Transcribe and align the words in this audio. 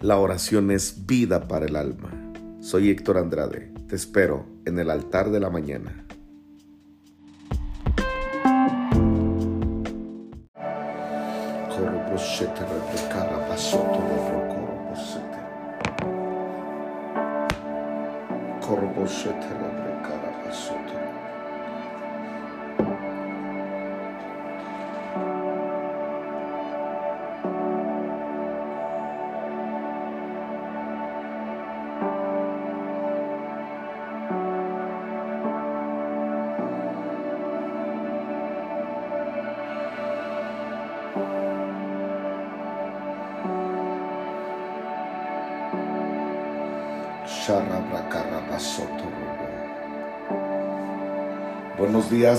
La 0.00 0.16
oración 0.16 0.70
es 0.70 1.06
vida 1.06 1.48
para 1.48 1.66
el 1.66 1.74
alma. 1.74 2.08
Soy 2.60 2.88
Héctor 2.88 3.18
Andrade. 3.18 3.72
Te 3.88 3.96
espero 3.96 4.46
en 4.64 4.78
el 4.78 4.90
altar 4.90 5.30
de 5.30 5.40
la 5.40 5.50
mañana. 5.50 6.06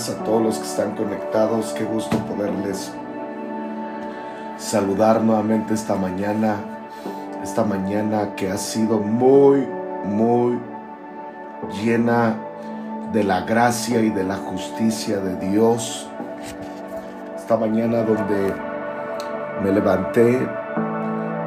A 0.07 0.23
todos 0.23 0.41
los 0.41 0.57
que 0.57 0.65
están 0.65 0.95
conectados. 0.95 1.73
Qué 1.73 1.83
gusto 1.83 2.17
poderles 2.19 2.89
saludar 4.57 5.21
nuevamente 5.21 5.73
esta 5.73 5.95
mañana. 5.95 6.55
Esta 7.43 7.65
mañana 7.65 8.33
que 8.35 8.49
ha 8.49 8.57
sido 8.57 8.99
muy, 8.99 9.67
muy 10.05 10.57
llena 11.83 12.37
de 13.11 13.25
la 13.25 13.41
gracia 13.41 13.99
y 13.99 14.09
de 14.09 14.23
la 14.23 14.37
justicia 14.37 15.17
de 15.17 15.35
Dios. 15.49 16.09
Esta 17.35 17.57
mañana 17.57 18.03
donde 18.03 18.53
me 19.61 19.71
levanté 19.73 20.47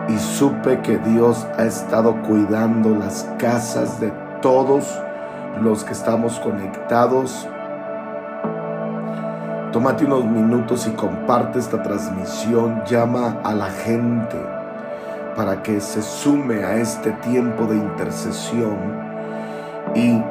y 0.09 0.19
supe 0.19 0.81
que 0.83 0.99
Dios 0.99 1.47
ha 1.57 1.65
estado 1.65 2.21
cuidando 2.23 2.91
las 2.91 3.25
casas 3.39 3.99
de 3.99 4.13
todos 4.43 4.85
los 5.63 5.85
que 5.85 5.93
estamos 5.93 6.39
conectados. 6.41 7.49
Tómate 9.73 10.05
unos 10.05 10.27
minutos 10.27 10.87
y 10.87 10.91
comparte 10.91 11.59
esta 11.59 11.83
transmisión. 11.83 12.83
Llama 12.85 13.39
a 13.43 13.55
la 13.55 13.71
gente 13.71 14.37
para 15.35 15.63
que 15.63 15.81
se 15.81 16.03
sume 16.03 16.63
a 16.63 16.77
este 16.77 17.11
tiempo 17.23 17.65
de 17.65 17.77
intercesión 17.77 18.77
y 19.95 20.23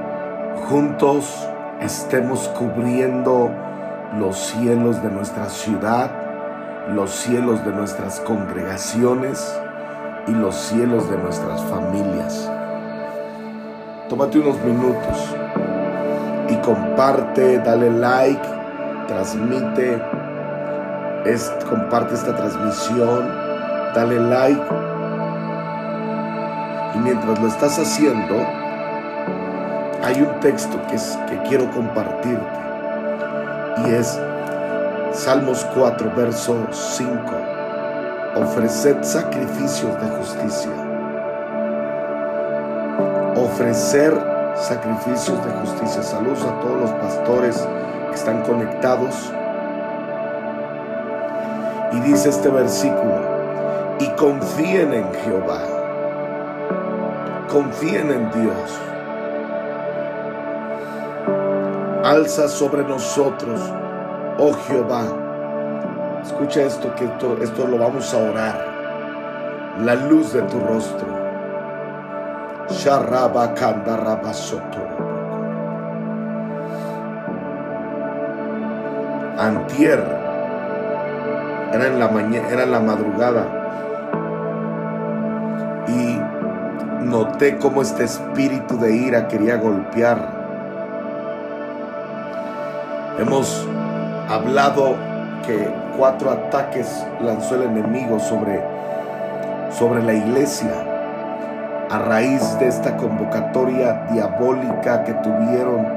juntos 0.70 1.50
estemos 1.80 2.50
cubriendo 2.50 3.50
los 4.20 4.38
cielos 4.38 5.02
de 5.02 5.10
nuestra 5.10 5.50
ciudad, 5.50 6.12
los 6.94 7.10
cielos 7.10 7.66
de 7.66 7.72
nuestras 7.72 8.20
congregaciones 8.20 9.60
y 10.28 10.34
los 10.34 10.54
cielos 10.54 11.10
de 11.10 11.18
nuestras 11.18 11.64
familias. 11.64 12.48
Tómate 14.08 14.38
unos 14.38 14.60
minutos 14.64 15.36
y 16.48 16.56
comparte, 16.58 17.58
dale 17.58 17.90
like, 17.90 18.61
transmite, 19.12 20.02
es, 21.26 21.52
comparte 21.70 22.16
esta 22.16 22.36
transmisión, 22.36 23.28
dale 23.94 24.20
like. 24.20 24.62
Y 26.96 27.00
mientras 27.00 27.40
lo 27.40 27.48
estás 27.48 27.78
haciendo, 27.78 28.36
hay 30.04 30.22
un 30.22 30.40
texto 30.40 30.80
que, 30.88 30.96
es, 30.96 31.20
que 31.30 31.38
quiero 31.50 31.70
compartirte 31.72 32.62
y 33.86 33.92
es 33.92 34.20
Salmos 35.14 35.66
4, 35.76 36.12
verso 36.16 36.56
5 36.72 37.20
ofreced 38.36 39.04
sacrificios 39.04 40.00
de 40.02 40.08
justicia. 40.18 40.72
Ofrecer 43.36 44.14
sacrificios 44.56 45.46
de 45.46 45.52
justicia. 45.52 46.02
Saludos 46.02 46.44
a 46.44 46.60
todos 46.62 46.82
los 46.82 46.92
pastores 46.92 47.68
que 48.12 48.16
están 48.16 48.44
conectados. 48.44 49.34
Y 51.94 52.00
dice 52.02 52.30
este 52.30 52.50
versículo, 52.50 53.16
y 54.00 54.08
confíen 54.12 54.94
en 54.94 55.14
Jehová. 55.16 55.62
Confíen 57.52 58.12
en 58.12 58.32
Dios. 58.32 58.80
Alza 62.06 62.48
sobre 62.48 62.84
nosotros, 62.84 63.60
oh 64.38 64.54
Jehová, 64.68 65.04
Escucha 66.24 66.62
esto, 66.62 66.94
que 66.96 67.06
esto, 67.06 67.68
lo 67.68 67.80
vamos 67.80 68.14
a 68.14 68.18
orar. 68.18 69.76
La 69.80 69.96
luz 69.96 70.34
de 70.34 70.44
tu 70.44 70.60
rostro. 70.60 71.08
Antier 79.42 80.06
era 81.74 81.88
en 81.88 82.00
la 82.00 82.08
mañana, 82.10 82.48
era 82.50 82.64
en 82.64 82.72
la 82.72 82.80
madrugada 82.80 83.48
y 85.88 86.22
noté 87.04 87.58
cómo 87.58 87.82
este 87.82 88.04
espíritu 88.04 88.78
de 88.78 88.96
ira 88.96 89.28
quería 89.28 89.58
golpear. 89.58 90.20
Hemos 93.18 93.68
hablado 94.30 94.96
que 95.48 95.68
cuatro 95.98 96.30
ataques 96.30 97.04
lanzó 97.20 97.56
el 97.56 97.64
enemigo 97.64 98.20
sobre, 98.20 98.62
sobre 99.72 100.04
la 100.04 100.14
iglesia 100.14 100.72
a 101.90 101.98
raíz 101.98 102.60
de 102.60 102.68
esta 102.68 102.96
convocatoria 102.96 104.06
diabólica 104.12 105.04
que 105.04 105.14
tuvieron 105.14 105.88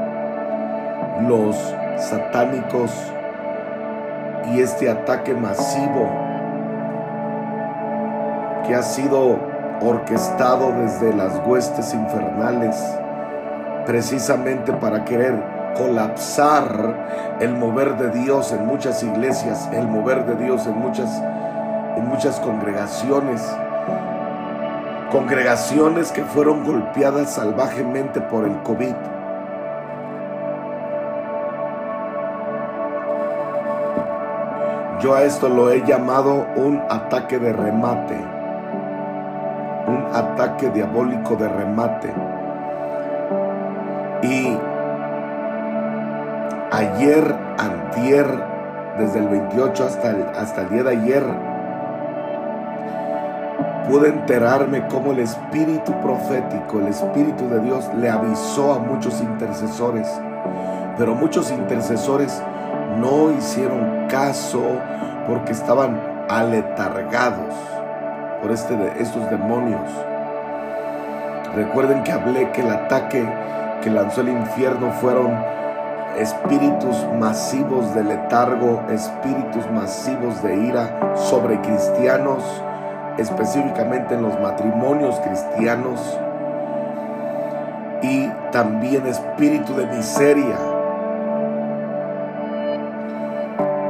los 1.29 1.57
satánicos 1.99 3.14
y 4.55 4.61
este 4.61 4.89
ataque 4.89 5.35
masivo 5.35 6.09
que 8.67 8.75
ha 8.75 8.83
sido 8.83 9.39
orquestado 9.81 10.73
desde 10.73 11.13
las 11.13 11.43
huestes 11.45 11.93
infernales 11.93 12.77
precisamente 13.85 14.73
para 14.73 15.05
querer 15.05 15.43
colapsar 15.77 17.37
el 17.41 17.53
mover 17.55 17.97
de 17.97 18.11
Dios 18.21 18.53
en 18.53 18.65
muchas 18.65 19.03
iglesias, 19.03 19.69
el 19.73 19.89
mover 19.89 20.25
de 20.25 20.37
Dios 20.37 20.67
en 20.67 20.79
muchas, 20.79 21.11
en 21.97 22.07
muchas 22.09 22.39
congregaciones. 22.41 23.43
Congregaciones 25.11 26.13
que 26.13 26.23
fueron 26.23 26.65
golpeadas 26.65 27.35
salvajemente 27.35 28.21
por 28.21 28.45
el 28.45 28.57
COVID. 28.63 28.95
Yo 35.05 35.15
a 35.15 35.23
esto 35.23 35.51
lo 35.51 35.71
he 35.71 35.85
llamado 35.85 36.47
un 36.57 36.81
ataque 36.89 37.39
de 37.39 37.53
remate, 37.53 38.17
un 39.87 40.07
ataque 40.15 40.71
diabólico 40.71 41.37
de 41.37 41.47
remate. 41.47 42.11
Y 44.23 44.57
ayer, 46.73 47.37
antier, 47.59 48.27
desde 48.99 49.19
el 49.19 49.29
28 49.29 49.85
hasta 49.85 50.09
el, 50.09 50.23
hasta 50.39 50.63
el 50.63 50.71
día 50.71 50.83
de 50.85 50.91
ayer, 50.93 51.25
pude 53.87 54.09
enterarme 54.09 54.89
cómo 54.89 55.13
el 55.13 55.19
espíritu 55.19 55.93
profético, 56.01 56.79
el 56.79 56.89
espíritu 56.89 57.47
de 57.51 57.61
Dios 57.61 57.91
le 58.01 58.09
avisó 58.09 58.73
a 58.73 58.79
muchos 58.79 59.21
intercesores, 59.21 60.09
pero 60.97 61.15
muchos 61.15 61.51
intercesores 61.51 62.43
no 62.99 63.33
hicieron 63.33 64.07
caso 64.09 64.63
porque 65.27 65.53
estaban 65.53 66.01
aletargados 66.29 67.55
por 68.43 68.53
este, 68.53 68.75
estos 68.99 69.29
demonios. 69.31 69.91
Recuerden 71.55 72.03
que 72.03 72.13
hablé 72.13 72.51
que 72.51 72.63
el 72.63 72.71
ataque 72.71 73.25
que 73.83 73.91
lanzó 73.91 74.23
el 74.23 74.29
infierno 74.29 74.91
fueron 74.93 75.33
espíritus 76.19 76.97
masivos 77.19 77.95
de 77.95 78.05
letargo, 78.05 78.83
espíritus 78.91 79.71
masivos 79.71 80.43
de 80.43 80.57
ira 80.57 81.15
sobre 81.15 81.61
cristianos, 81.61 82.43
específicamente 83.19 84.15
en 84.15 84.23
los 84.23 84.39
matrimonios 84.41 85.19
cristianos, 85.21 86.19
y 88.03 88.29
también 88.53 89.07
espíritu 89.07 89.75
de 89.75 89.87
miseria. 89.87 90.74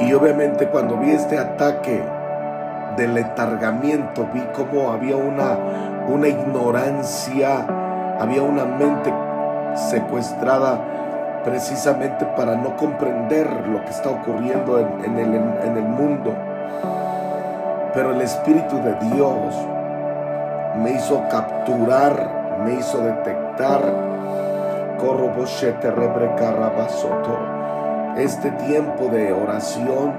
Y 0.04 0.12
obviamente 0.12 0.68
cuando 0.68 0.98
vi 0.98 1.12
este 1.12 1.38
ataque 1.38 2.02
de 2.96 3.08
letargamiento, 3.08 4.28
vi 4.34 4.42
cómo 4.54 4.92
había 4.92 5.16
una, 5.16 5.56
una 6.08 6.28
ignorancia, 6.28 7.64
había 8.20 8.42
una 8.42 8.64
mente 8.66 9.12
secuestrada 9.74 10.78
precisamente 11.42 12.26
para 12.36 12.54
no 12.54 12.76
comprender 12.76 13.48
lo 13.66 13.82
que 13.84 13.90
está 13.90 14.10
ocurriendo 14.10 14.78
en, 14.78 15.18
el, 15.18 15.34
en 15.34 15.76
el 15.76 15.84
mundo. 15.84 16.34
Pero 17.94 18.10
el 18.10 18.20
Espíritu 18.20 18.76
de 18.76 18.94
Dios 19.14 19.54
me 20.82 20.92
hizo 20.92 21.22
capturar, 21.30 22.60
me 22.64 22.74
hizo 22.74 22.98
detectar. 22.98 23.80
Este 28.16 28.52
tiempo 28.52 29.08
de 29.08 29.32
oración 29.32 30.16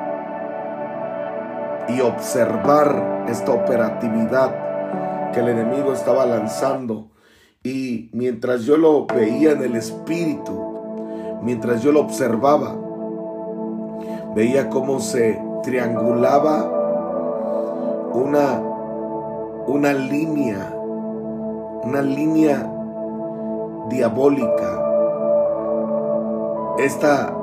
y 1.88 2.02
observar 2.02 3.26
esta 3.30 3.54
operatividad 3.54 5.32
que 5.32 5.40
el 5.40 5.50
enemigo 5.50 5.94
estaba 5.94 6.26
lanzando. 6.26 7.08
Y 7.64 8.10
mientras 8.12 8.64
yo 8.64 8.76
lo 8.76 9.06
veía 9.06 9.52
en 9.52 9.64
el 9.64 9.76
espíritu, 9.76 11.40
mientras 11.42 11.82
yo 11.82 11.94
lo 11.94 12.02
observaba, 12.02 12.76
veía 14.36 14.70
cómo 14.70 15.00
se 15.00 15.42
triangulaba 15.64 16.70
una, 18.14 18.60
una 19.68 19.94
línea, 19.94 20.74
una 21.84 22.02
línea 22.02 22.70
diabólica. 23.90 24.82
Esta 26.78 27.34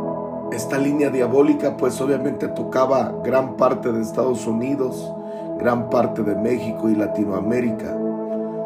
esta 0.53 0.79
línea 0.79 1.11
diabólica 1.11 1.77
pues 1.77 2.01
obviamente 2.01 2.47
tocaba 2.49 3.13
gran 3.25 3.57
parte 3.57 3.91
de 3.91 4.03
Estados 4.03 4.47
Unidos, 4.47 5.13
gran 5.59 5.89
parte 5.89 6.23
de 6.23 6.35
México 6.35 6.91
y 6.91 6.95
Latinoamérica. 6.95 7.97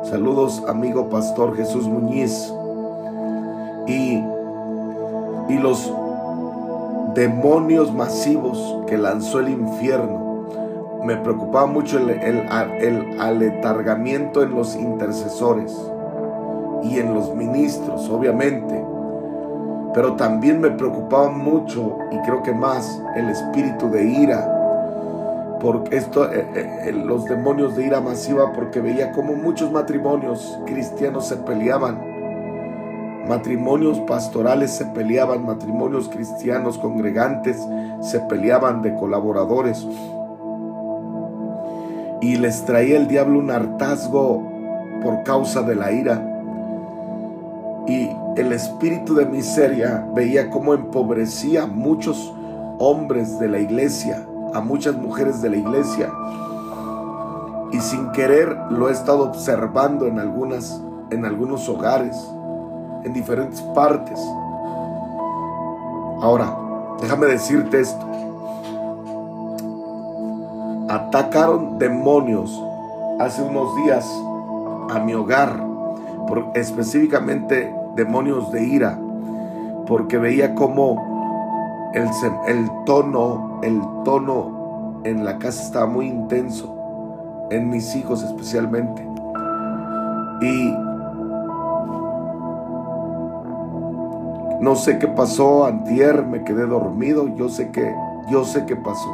Saludos 0.02 0.64
amigo 0.68 1.08
pastor 1.08 1.56
Jesús 1.56 1.86
Muñiz. 1.86 2.52
Y, 3.86 4.20
y 5.48 5.58
los 5.60 5.92
demonios 7.14 7.94
masivos 7.94 8.78
que 8.86 8.98
lanzó 8.98 9.38
el 9.38 9.48
infierno. 9.50 10.44
Me 11.04 11.16
preocupaba 11.16 11.66
mucho 11.66 11.98
el, 11.98 12.10
el, 12.10 12.48
el 12.80 13.20
aletargamiento 13.20 14.42
en 14.42 14.50
los 14.50 14.74
intercesores 14.74 15.72
y 16.82 16.98
en 16.98 17.14
los 17.14 17.32
ministros, 17.34 18.08
obviamente 18.10 18.85
pero 19.96 20.12
también 20.12 20.60
me 20.60 20.70
preocupaba 20.70 21.30
mucho 21.30 21.96
y 22.12 22.18
creo 22.18 22.42
que 22.42 22.52
más 22.52 23.02
el 23.16 23.30
espíritu 23.30 23.88
de 23.88 24.04
ira, 24.04 25.58
porque 25.58 25.96
esto, 25.96 26.30
eh, 26.30 26.46
eh, 26.54 26.92
los 26.92 27.24
demonios 27.24 27.76
de 27.76 27.86
ira 27.86 28.02
masiva, 28.02 28.52
porque 28.52 28.82
veía 28.82 29.12
como 29.12 29.32
muchos 29.32 29.72
matrimonios 29.72 30.58
cristianos 30.66 31.28
se 31.28 31.36
peleaban, 31.36 31.98
matrimonios 33.26 33.98
pastorales 34.00 34.70
se 34.72 34.84
peleaban, 34.84 35.46
matrimonios 35.46 36.10
cristianos 36.10 36.76
congregantes 36.76 37.66
se 38.02 38.20
peleaban 38.20 38.82
de 38.82 38.94
colaboradores. 38.96 39.88
Y 42.20 42.36
les 42.36 42.66
traía 42.66 42.98
el 42.98 43.08
diablo 43.08 43.38
un 43.38 43.50
hartazgo 43.50 44.42
por 45.02 45.22
causa 45.22 45.62
de 45.62 45.74
la 45.74 45.90
ira 45.90 46.22
y 47.86 48.10
el 48.36 48.52
espíritu 48.52 49.14
de 49.14 49.26
miseria 49.26 50.06
veía 50.14 50.50
cómo 50.50 50.74
empobrecía 50.74 51.64
a 51.64 51.66
muchos 51.66 52.32
hombres 52.78 53.38
de 53.38 53.48
la 53.48 53.58
iglesia, 53.58 54.26
a 54.54 54.60
muchas 54.60 54.94
mujeres 54.96 55.40
de 55.42 55.50
la 55.50 55.56
iglesia. 55.56 56.12
Y 57.72 57.80
sin 57.80 58.12
querer 58.12 58.56
lo 58.70 58.88
he 58.88 58.92
estado 58.92 59.24
observando 59.24 60.06
en 60.06 60.18
algunas 60.18 60.80
en 61.10 61.24
algunos 61.24 61.68
hogares, 61.68 62.16
en 63.04 63.12
diferentes 63.12 63.60
partes. 63.74 64.18
Ahora, 66.20 66.56
déjame 67.00 67.26
decirte 67.26 67.80
esto. 67.80 68.04
Atacaron 70.88 71.78
demonios 71.78 72.62
hace 73.18 73.42
unos 73.42 73.76
días 73.76 74.04
a 74.90 74.98
mi 74.98 75.14
hogar 75.14 75.64
específicamente 76.54 77.72
demonios 77.96 78.52
de 78.52 78.64
ira, 78.64 78.98
porque 79.86 80.18
veía 80.18 80.54
como 80.54 81.90
el, 81.94 82.08
el 82.46 82.70
tono, 82.84 83.60
el 83.62 83.80
tono 84.04 85.00
en 85.04 85.24
la 85.24 85.38
casa 85.38 85.62
estaba 85.62 85.86
muy 85.86 86.06
intenso, 86.06 86.74
en 87.50 87.70
mis 87.70 87.94
hijos 87.96 88.22
especialmente. 88.22 89.06
Y 90.42 90.74
no 94.60 94.74
sé 94.74 94.98
qué 94.98 95.08
pasó, 95.08 95.64
antier 95.64 96.24
me 96.24 96.44
quedé 96.44 96.66
dormido, 96.66 97.28
yo 97.28 97.48
sé 97.48 97.70
que, 97.70 97.94
yo 98.30 98.44
sé 98.44 98.66
qué 98.66 98.76
pasó, 98.76 99.08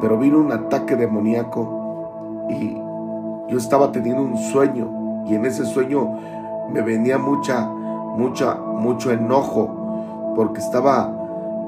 pero 0.00 0.18
vino 0.18 0.38
un 0.38 0.52
ataque 0.52 0.96
demoníaco 0.96 2.46
y 2.50 2.74
yo 3.48 3.56
estaba 3.56 3.92
teniendo 3.92 4.22
un 4.22 4.36
sueño 4.36 5.24
y 5.26 5.34
en 5.34 5.44
ese 5.44 5.64
sueño 5.64 6.18
me 6.70 6.82
venía 6.82 7.18
mucha, 7.18 7.70
mucha, 8.18 8.56
mucho 8.56 9.12
enojo 9.12 10.32
porque 10.34 10.60
estaba, 10.60 11.12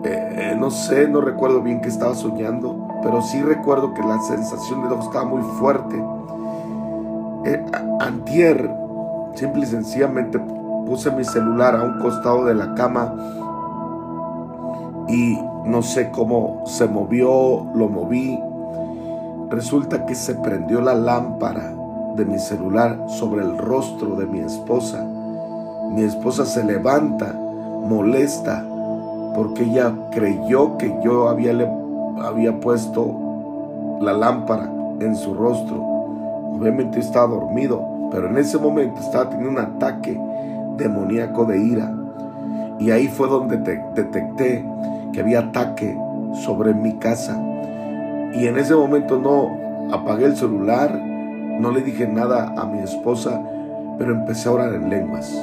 eh, 0.05 0.53
eh, 0.53 0.57
no 0.59 0.71
sé, 0.71 1.09
no 1.09 1.21
recuerdo 1.21 1.63
bien 1.63 1.81
qué 1.81 1.89
estaba 1.89 2.15
soñando, 2.15 2.89
pero 3.03 3.23
sí 3.23 3.41
recuerdo 3.41 3.95
que 3.95 4.03
la 4.03 4.21
sensación 4.21 4.81
de 4.81 4.89
enojo 4.89 5.05
estaba 5.05 5.25
muy 5.25 5.43
fuerte. 5.43 5.97
Eh, 7.45 7.65
antier, 8.01 8.69
simple 9.35 9.63
y 9.63 9.67
sencillamente 9.67 10.41
puse 10.87 11.11
mi 11.13 11.25
celular 11.25 11.77
a 11.77 11.85
un 11.85 12.01
costado 12.01 12.45
de 12.45 12.55
la 12.55 12.75
cama 12.75 13.15
y 15.09 15.39
no 15.65 15.83
sé 15.83 16.11
cómo 16.11 16.65
se 16.67 16.87
movió, 16.87 17.67
lo 17.75 17.89
moví. 17.89 18.39
Resulta 19.51 20.05
que 20.05 20.15
se 20.15 20.35
prendió 20.35 20.81
la 20.81 20.95
lámpara 20.95 21.73
de 22.17 22.25
mi 22.25 22.39
celular 22.39 22.99
sobre 23.09 23.43
el 23.43 23.57
rostro 23.57 24.17
de 24.17 24.27
mi 24.27 24.41
esposa. 24.41 25.07
Mi 25.91 26.03
esposa 26.03 26.47
se 26.47 26.65
levanta, 26.65 27.33
molesta, 27.33 28.65
porque 29.35 29.65
ella 29.65 29.93
creyó 30.13 30.77
que 30.79 30.95
yo 31.03 31.29
había, 31.29 31.53
le, 31.53 31.69
había 32.23 32.59
puesto 32.61 33.99
la 34.01 34.13
lámpara 34.13 34.71
en 35.01 35.17
su 35.17 35.35
rostro. 35.35 35.83
Obviamente 36.53 37.01
estaba 37.01 37.35
dormido, 37.35 37.83
pero 38.13 38.29
en 38.29 38.39
ese 38.39 38.59
momento 38.59 39.01
estaba 39.01 39.31
teniendo 39.31 39.61
un 39.61 39.67
ataque 39.67 40.21
demoníaco 40.77 41.45
de 41.45 41.59
ira. 41.59 41.93
Y 42.79 42.91
ahí 42.91 43.09
fue 43.09 43.29
donde 43.29 43.59
detecté 43.95 44.65
que 45.13 45.21
había 45.21 45.41
ataque 45.41 45.99
sobre 46.45 46.73
mi 46.73 46.95
casa. 46.95 47.37
Y 48.33 48.47
en 48.47 48.59
ese 48.59 48.75
momento 48.75 49.19
no 49.19 49.93
apagué 49.93 50.27
el 50.27 50.37
celular, 50.37 50.97
no 50.97 51.73
le 51.73 51.83
dije 51.83 52.07
nada 52.07 52.55
a 52.57 52.65
mi 52.65 52.79
esposa, 52.79 53.41
pero 53.99 54.13
empecé 54.13 54.49
a 54.49 54.53
orar 54.53 54.75
en 54.75 54.89
lenguas. 54.89 55.37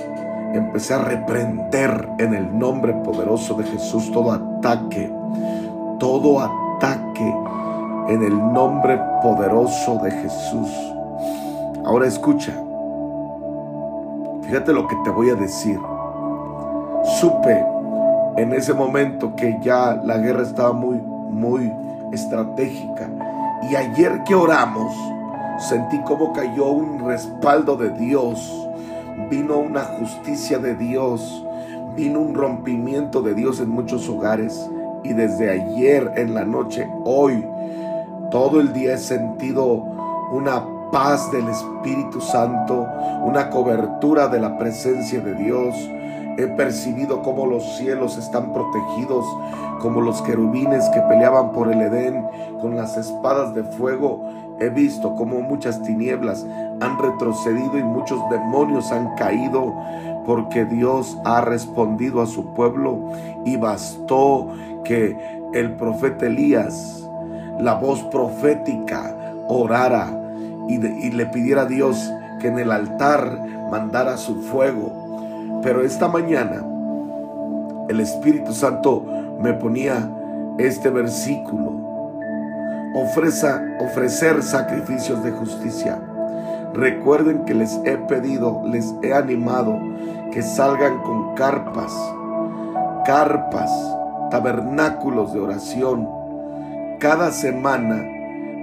Empecé 0.54 0.94
a 0.94 1.00
reprender 1.00 2.10
en 2.20 2.34
el 2.34 2.58
nombre 2.58 2.94
poderoso 3.04 3.56
de 3.56 3.63
Jesús 3.66 4.12
todo 4.12 4.32
ataque, 4.32 5.12
todo 6.00 6.39
ataque 6.39 7.36
en 8.08 8.24
el 8.24 8.38
nombre 8.54 9.00
poderoso 9.22 9.98
de 10.04 10.12
Jesús. 10.12 10.70
Ahora 11.86 12.08
escucha, 12.08 12.54
fíjate 14.44 14.74
lo 14.74 14.88
que 14.88 14.96
te 15.04 15.10
voy 15.10 15.30
a 15.30 15.36
decir. 15.36 15.80
Supe 17.20 17.66
en 18.38 18.54
ese 18.54 18.74
momento 18.74 19.36
que 19.36 19.58
ya 19.62 20.00
la 20.04 20.18
guerra 20.18 20.44
estaba 20.44 20.74
muy, 20.74 20.98
muy 20.98 21.72
estratégica. 22.12 23.10
Y 23.70 23.75
ayer 23.75 24.24
que 24.24 24.36
oramos, 24.36 24.94
Sentí 25.58 26.00
como 26.01 26.34
cayó 26.34 26.68
un 26.68 27.04
respaldo 27.08 27.75
de 27.75 27.89
Dios. 27.89 28.66
Vino 29.29 29.57
una 29.57 29.83
justicia 29.83 30.59
de 30.59 30.75
Dios. 30.75 31.43
Vino 31.95 32.19
un 32.19 32.36
rompimiento 32.36 33.21
de 33.24 33.33
Dios 33.33 33.59
en 33.59 33.69
muchos 33.69 34.07
hogares. 34.07 34.69
Y 35.03 35.13
desde 35.13 35.50
ayer 35.50 36.12
en 36.15 36.33
la 36.36 36.45
noche, 36.45 36.88
hoy, 37.03 37.43
todo 38.29 38.59
el 38.59 38.74
día 38.74 38.93
he 38.93 38.97
sentido 38.97 39.83
una 40.31 40.63
paz 40.91 41.31
del 41.31 41.47
Espíritu 41.50 42.21
Santo, 42.21 42.88
una 43.24 43.50
cobertura 43.50 44.27
de 44.27 44.39
la 44.39 44.57
presencia 44.57 45.19
de 45.19 45.33
Dios. 45.33 45.75
He 46.38 46.47
percibido 46.47 47.24
cómo 47.24 47.47
los 47.47 47.77
cielos 47.77 48.17
están 48.17 48.53
protegidos, 48.53 49.25
como 49.81 50.01
los 50.01 50.21
querubines 50.21 50.88
que 50.89 51.01
peleaban 51.01 51.51
por 51.51 51.71
el 51.71 51.81
Edén 51.81 52.24
con 52.62 52.75
las 52.75 52.95
espadas 52.97 53.55
de 53.55 53.63
fuego 53.63 54.47
He 54.60 54.70
visto 54.70 55.16
cómo 55.16 55.42
muchas 55.42 55.82
tinieblas 55.84 56.46
han 56.80 56.98
retrocedido 56.98 57.78
y 57.78 57.84
muchos 57.84 58.20
demonios 58.30 58.92
han 58.92 59.16
caído 59.16 59.74
porque 60.26 60.66
Dios 60.66 61.18
ha 61.26 61.42
respondido 61.42 62.22
a 62.22 62.26
su 62.26 62.54
pueblo 62.54 63.12
y 63.46 63.56
bastó 63.56 64.50
que 64.84 65.18
el 65.54 65.74
profeta 65.76 66.26
Elías, 66.26 67.08
la 67.60 67.76
voz 67.76 68.04
profética, 68.04 69.16
orara 69.48 70.12
y, 70.68 70.78
le 70.78 71.26
pidiera 71.28 71.62
a 71.62 71.66
Dios 71.66 72.12
que 72.40 72.48
en 72.48 72.60
el 72.60 72.72
altar 72.72 73.40
mandara 73.72 74.18
su 74.18 74.42
fuego. 74.42 75.60
Pero 75.64 75.82
esta 75.84 76.08
mañana 76.08 76.64
el 77.90 78.00
Espíritu 78.02 78.54
Santo 78.54 79.06
me 79.40 79.54
ponía 79.54 80.10
este 80.58 80.90
versículo. 80.90 81.87
Ofreza, 82.96 83.62
ofrecer 83.79 84.41
sacrificios 84.41 85.24
de 85.24 85.32
justicia. 85.32 86.00
Recuerden 86.74 87.46
que 87.46 87.53
les 87.53 87.79
he 87.86 87.98
pedido, 87.98 88.63
les 88.65 88.94
he 89.03 89.13
animado 89.13 89.79
que 90.32 90.41
salgan 90.41 91.01
con 91.01 91.36
carpas, 91.36 91.94
carpas, 93.06 93.72
tabernáculos 94.29 95.34
de 95.34 95.39
oración 95.39 96.08
cada 97.00 97.32
semana 97.32 98.03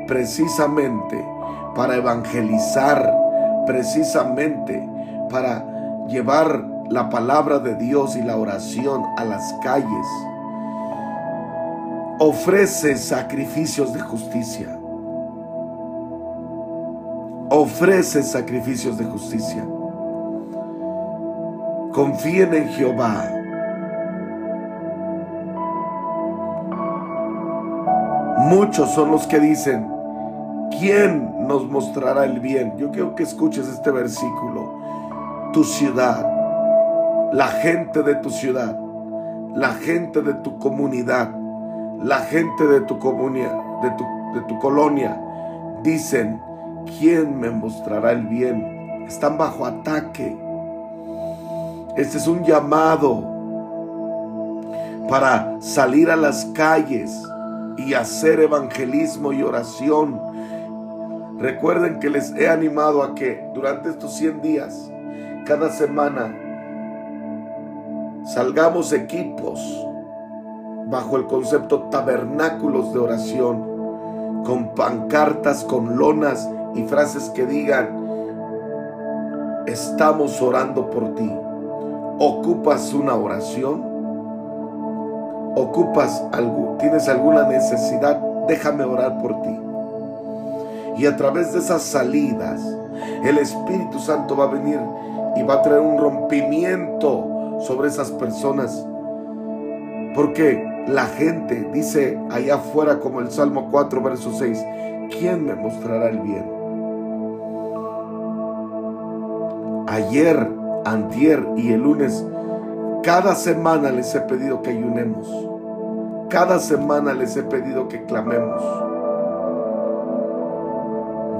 precisamente 0.06 1.24
para 1.74 1.96
evangelizar, 1.96 3.12
precisamente 3.66 4.88
para 5.30 5.64
llevar 6.08 6.64
la 6.90 7.08
palabra 7.08 7.58
de 7.58 7.74
Dios 7.76 8.16
y 8.16 8.22
la 8.22 8.36
oración 8.36 9.02
a 9.16 9.24
las 9.24 9.54
calles. 9.62 10.06
Ofrece 12.26 12.96
sacrificios 12.96 13.92
de 13.92 14.00
justicia. 14.00 14.78
Ofrece 17.50 18.22
sacrificios 18.22 18.96
de 18.96 19.04
justicia. 19.04 19.62
Confíen 21.92 22.54
en 22.54 22.68
Jehová. 22.70 23.30
Muchos 28.48 28.90
son 28.92 29.10
los 29.10 29.26
que 29.26 29.38
dicen, 29.38 29.86
¿quién 30.78 31.46
nos 31.46 31.68
mostrará 31.68 32.24
el 32.24 32.40
bien? 32.40 32.74
Yo 32.78 32.90
quiero 32.90 33.14
que 33.14 33.24
escuches 33.24 33.68
este 33.68 33.90
versículo. 33.90 34.78
Tu 35.52 35.62
ciudad, 35.62 36.26
la 37.34 37.48
gente 37.48 38.02
de 38.02 38.14
tu 38.14 38.30
ciudad, 38.30 38.78
la 39.54 39.74
gente 39.74 40.22
de 40.22 40.32
tu 40.32 40.58
comunidad, 40.58 41.43
la 42.02 42.20
gente 42.20 42.66
de 42.66 42.80
tu 42.82 42.98
comunidad, 42.98 43.56
de 43.82 43.90
tu, 43.92 44.04
de 44.34 44.40
tu 44.46 44.58
colonia, 44.58 45.20
dicen, 45.82 46.40
¿quién 46.98 47.38
me 47.38 47.50
mostrará 47.50 48.12
el 48.12 48.26
bien? 48.26 49.04
Están 49.06 49.38
bajo 49.38 49.66
ataque. 49.66 50.36
Este 51.96 52.18
es 52.18 52.26
un 52.26 52.42
llamado 52.42 53.34
para 55.08 55.60
salir 55.60 56.10
a 56.10 56.16
las 56.16 56.46
calles 56.46 57.22
y 57.76 57.94
hacer 57.94 58.40
evangelismo 58.40 59.32
y 59.32 59.42
oración. 59.42 60.20
Recuerden 61.38 62.00
que 62.00 62.10
les 62.10 62.34
he 62.34 62.48
animado 62.48 63.02
a 63.02 63.14
que 63.14 63.44
durante 63.54 63.90
estos 63.90 64.14
100 64.16 64.40
días, 64.40 64.90
cada 65.46 65.70
semana, 65.70 66.34
salgamos 68.24 68.92
equipos 68.92 69.60
bajo 70.86 71.16
el 71.16 71.26
concepto 71.26 71.84
tabernáculos 71.90 72.92
de 72.92 72.98
oración, 72.98 74.42
con 74.44 74.74
pancartas, 74.74 75.64
con 75.64 75.96
lonas 75.96 76.48
y 76.74 76.82
frases 76.84 77.30
que 77.30 77.46
digan, 77.46 77.88
estamos 79.66 80.40
orando 80.42 80.90
por 80.90 81.14
ti. 81.14 81.30
¿Ocupas 82.18 82.92
una 82.92 83.14
oración? 83.14 83.94
ocupas 85.54 86.22
algo, 86.32 86.76
tienes 86.80 87.08
alguna 87.08 87.44
necesidad, 87.44 88.18
déjame 88.48 88.84
orar 88.84 89.20
por 89.20 89.40
ti. 89.42 89.60
Y 90.98 91.06
a 91.06 91.16
través 91.16 91.52
de 91.52 91.60
esas 91.60 91.82
salidas, 91.82 92.60
el 93.24 93.38
Espíritu 93.38 93.98
Santo 93.98 94.36
va 94.36 94.44
a 94.44 94.48
venir 94.48 94.80
y 95.36 95.42
va 95.42 95.54
a 95.54 95.62
traer 95.62 95.80
un 95.80 95.98
rompimiento 95.98 97.60
sobre 97.60 97.88
esas 97.88 98.10
personas. 98.12 98.86
Porque 100.14 100.64
la 100.86 101.06
gente 101.06 101.68
dice 101.72 102.18
allá 102.30 102.56
afuera, 102.56 103.00
como 103.00 103.20
el 103.20 103.30
Salmo 103.30 103.68
4, 103.70 104.02
verso 104.02 104.32
6, 104.32 104.64
¿quién 105.18 105.44
me 105.44 105.54
mostrará 105.54 106.08
el 106.10 106.18
bien? 106.18 106.44
Ayer, 109.86 110.48
antier 110.84 111.46
y 111.56 111.72
el 111.72 111.82
lunes 111.82 112.24
cada 113.02 113.34
semana 113.34 113.90
les 113.90 114.14
he 114.14 114.20
pedido 114.20 114.62
que 114.62 114.70
ayunemos. 114.70 115.28
Cada 116.30 116.58
semana 116.58 117.12
les 117.12 117.36
he 117.36 117.42
pedido 117.42 117.86
que 117.86 118.04
clamemos. 118.04 118.62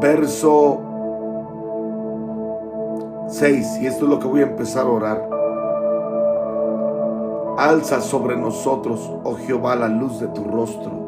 Verso 0.01 0.83
6, 3.29 3.79
y 3.81 3.87
esto 3.87 4.05
es 4.05 4.11
lo 4.11 4.21
que 4.21 4.27
voy 4.27 4.41
a 4.41 4.45
empezar 4.45 4.87
a 4.87 4.91
orar. 4.91 5.34
Alza 7.57 8.01
sobre 8.01 8.37
nosotros, 8.37 9.09
oh 9.23 9.37
Jehová, 9.37 9.77
la 9.77 9.87
luz 9.87 10.19
de 10.19 10.27
tu 10.27 10.43
rostro. 10.43 11.05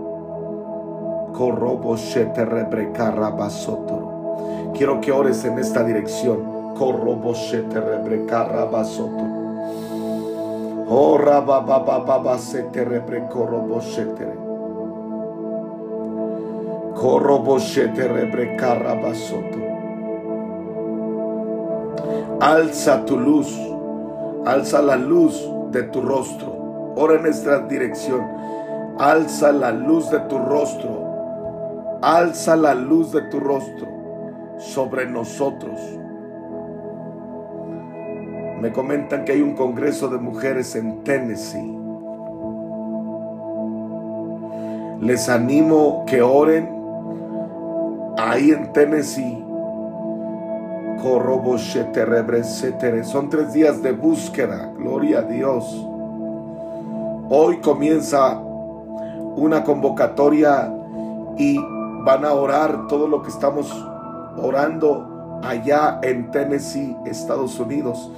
Quiero 4.75 5.01
que 5.01 5.11
ores 5.11 5.45
en 5.45 5.59
esta 5.59 5.83
dirección. 5.83 6.39
Oh, 10.89 11.19
rabababa 11.19 12.39
se 12.39 12.63
te 12.63 12.85
rebrecorobosetere. 12.85 14.37
Corroboshete 16.95 18.07
rebrecarabasoto. 18.07 19.59
Alza 22.41 23.05
tu 23.05 23.19
luz, 23.19 23.53
alza 24.45 24.81
la 24.81 24.95
luz 24.95 25.56
de 25.77 25.83
tu 25.85 26.01
rostro. 26.01 26.95
Ora 26.97 27.17
en 27.17 27.23
nuestra 27.23 27.61
dirección. 27.61 28.23
Alza 28.99 29.53
la 29.53 29.73
luz 29.73 30.11
de 30.11 30.21
tu 30.21 30.39
rostro. 30.39 31.99
Alza 32.03 32.57
la 32.57 32.75
luz 32.75 33.13
de 33.13 33.23
tu 33.23 33.41
rostro 33.41 33.87
sobre 34.59 35.07
nosotros 35.07 35.81
me 38.61 38.73
comentan 38.73 39.25
que 39.25 39.33
hay 39.33 39.43
un 39.43 39.55
congreso 39.55 40.09
de 40.09 40.19
mujeres 40.19 40.75
en 40.77 41.05
Tennessee. 41.05 41.79
Les 45.01 45.29
animo 45.29 46.05
que 46.07 46.23
oren 46.23 46.69
ahí 48.17 48.51
en 48.51 48.73
Tennessee. 48.73 49.46
Son 53.05 53.31
tres 53.31 53.53
días 53.53 53.83
de 53.83 53.93
búsqueda. 53.93 54.73
Gloria 54.77 55.21
a 55.21 55.23
Dios. 55.23 55.65
Hoy 57.29 57.59
comienza 57.61 58.39
una 58.39 59.65
convocatoria 59.65 60.73
y 61.37 61.59
van 62.05 62.25
a 62.25 62.33
orar 62.33 62.87
todo 62.89 63.09
lo 63.09 63.23
que 63.23 63.31
estamos 63.31 63.71
orando 64.37 65.41
allá 65.43 65.99
en 66.03 66.31
Tennessee, 66.31 66.97
Estados 67.05 67.59
Unidos. 67.59 68.11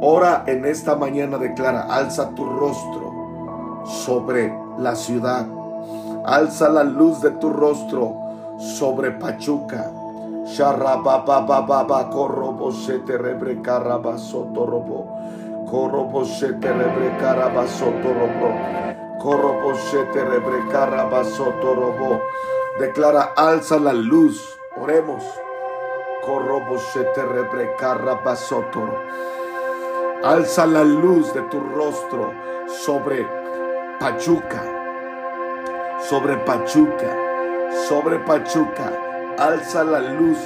Ora 0.00 0.44
en 0.46 0.64
esta 0.64 0.94
mañana, 0.94 1.38
declara, 1.38 1.82
alza 1.82 2.30
tu 2.30 2.44
rostro 2.44 3.82
sobre 3.84 4.52
la 4.78 4.94
ciudad. 4.94 5.46
Alza 6.24 6.68
la 6.68 6.84
luz 6.84 7.20
de 7.20 7.30
tu 7.32 7.50
rostro 7.50 8.14
sobre 8.58 9.12
Pachuca. 9.12 9.90
Sharababababa 10.48 12.08
corrobosete 12.10 13.18
rebrecarabasoto 13.18 14.64
robo. 14.64 15.18
Corrobosete 15.70 16.72
rebrecarabasoto 16.72 18.08
robo. 18.14 18.50
Corrobosete 19.20 20.24
rebrecarabasoto 20.24 21.74
robo. 21.74 22.20
Declara, 22.78 23.32
alza 23.36 23.78
la 23.78 23.92
luz. 23.92 24.58
Oremos. 24.80 25.22
Corrobosete 26.24 27.24
rebrecarabasoto 27.24 28.80
robo. 28.80 28.98
Alza 30.24 30.66
la 30.66 30.82
luz 30.82 31.32
de 31.32 31.42
tu 31.42 31.60
rostro 31.60 32.32
sobre 32.66 33.24
Pachuca, 34.00 34.62
sobre 36.00 36.36
Pachuca, 36.38 37.16
sobre 37.88 38.18
Pachuca. 38.18 39.07
Alza 39.38 39.84
la 39.84 40.00
luz 40.00 40.38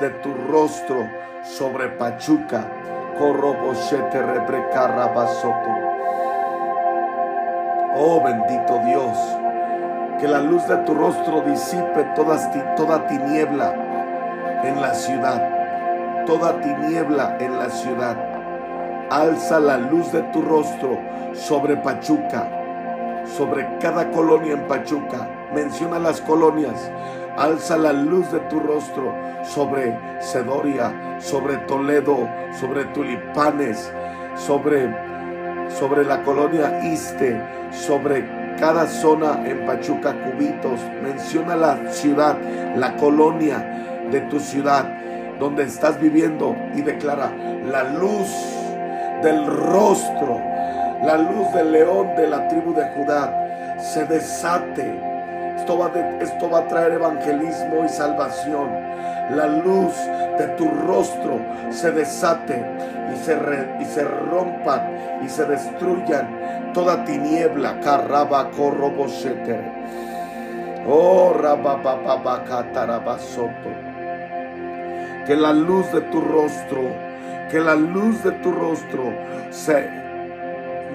de 0.00 0.10
tu 0.22 0.34
rostro 0.50 1.08
sobre 1.42 1.88
Pachuca. 1.90 2.64
Oh 7.96 8.20
bendito 8.22 8.78
Dios, 8.84 9.16
que 10.18 10.26
la 10.28 10.40
luz 10.40 10.66
de 10.66 10.76
tu 10.78 10.94
rostro 10.94 11.42
disipe 11.42 12.04
toda, 12.16 12.38
toda 12.76 13.06
tiniebla 13.06 13.74
en 14.64 14.80
la 14.80 14.94
ciudad, 14.94 16.24
toda 16.26 16.60
tiniebla 16.60 17.36
en 17.40 17.58
la 17.58 17.70
ciudad 17.70 18.16
alza 19.10 19.58
la 19.58 19.76
luz 19.76 20.12
de 20.12 20.22
tu 20.32 20.40
rostro 20.40 20.96
sobre 21.34 21.76
Pachuca, 21.76 22.48
sobre 23.36 23.68
cada 23.78 24.10
colonia 24.10 24.54
en 24.54 24.66
Pachuca. 24.68 25.28
Menciona 25.52 25.98
las 25.98 26.20
colonias. 26.20 26.90
Alza 27.36 27.76
la 27.76 27.92
luz 27.92 28.30
de 28.32 28.40
tu 28.40 28.60
rostro 28.60 29.14
sobre 29.42 29.96
Sedoria, 30.20 31.18
sobre 31.20 31.56
Toledo, 31.58 32.28
sobre 32.58 32.84
Tulipanes, 32.86 33.92
sobre, 34.34 34.94
sobre 35.68 36.04
la 36.04 36.22
colonia 36.22 36.80
Iste, 36.84 37.40
sobre 37.70 38.26
cada 38.58 38.86
zona 38.86 39.42
en 39.46 39.64
Pachuca, 39.66 40.14
Cubitos. 40.14 40.80
Menciona 41.02 41.56
la 41.56 41.90
ciudad, 41.90 42.36
la 42.76 42.96
colonia 42.96 43.58
de 44.10 44.20
tu 44.22 44.40
ciudad 44.40 45.00
donde 45.38 45.64
estás 45.64 45.98
viviendo 45.98 46.54
y 46.74 46.82
declara 46.82 47.32
la 47.64 47.84
luz 47.84 48.28
del 49.22 49.46
rostro, 49.46 50.38
la 51.02 51.16
luz 51.16 51.52
del 51.54 51.72
león 51.72 52.14
de 52.16 52.28
la 52.28 52.46
tribu 52.48 52.74
de 52.74 52.86
Judá 52.90 53.78
se 53.78 54.04
desate. 54.04 55.09
Esto 55.70 55.78
va, 55.78 55.86
esto 56.20 56.50
va 56.50 56.58
a 56.58 56.66
traer 56.66 56.94
evangelismo 56.94 57.84
y 57.84 57.88
salvación. 57.88 58.70
La 59.36 59.46
luz 59.46 59.94
de 60.36 60.48
tu 60.56 60.68
rostro 60.68 61.38
se 61.70 61.92
desate 61.92 62.60
y 63.14 63.16
se, 63.16 63.38
y 63.78 63.84
se 63.84 64.02
rompan 64.02 65.20
y 65.24 65.28
se 65.28 65.44
destruyan 65.44 66.72
toda 66.74 67.04
tiniebla. 67.04 67.78
Carraba 67.78 68.50
Oh, 70.88 71.34
rabababacatarabasoto 71.40 73.70
que 75.24 75.36
la 75.36 75.52
luz 75.52 75.92
de 75.92 76.00
tu 76.00 76.20
rostro, 76.20 76.82
que 77.48 77.60
la 77.60 77.76
luz 77.76 78.24
de 78.24 78.32
tu 78.32 78.50
rostro 78.50 79.04
se 79.50 79.88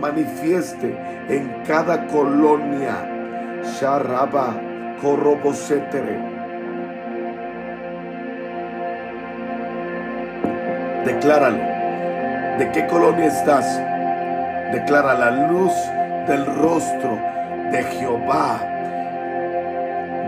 manifieste 0.01 0.97
en 1.29 1.63
cada 1.65 2.07
colonia. 2.07 3.14
Sharaba 3.65 4.53
Korobosetere. 5.01 6.17
Decláralo. 11.05 11.75
¿De 12.57 12.71
qué 12.71 12.87
colonia 12.87 13.25
estás? 13.25 13.65
Declara 14.71 15.13
la 15.13 15.31
luz 15.49 15.73
del 16.27 16.45
rostro 16.45 17.19
de 17.71 17.83
Jehová, 17.83 18.59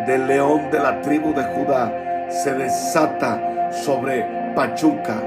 del 0.06 0.27
león 0.27 0.70
de 0.70 0.79
la 0.79 1.01
tribu 1.01 1.34
de 1.34 1.44
Judá, 1.44 1.91
se 2.29 2.53
desata 2.53 3.72
sobre 3.72 4.25
Pachuca, 4.56 5.22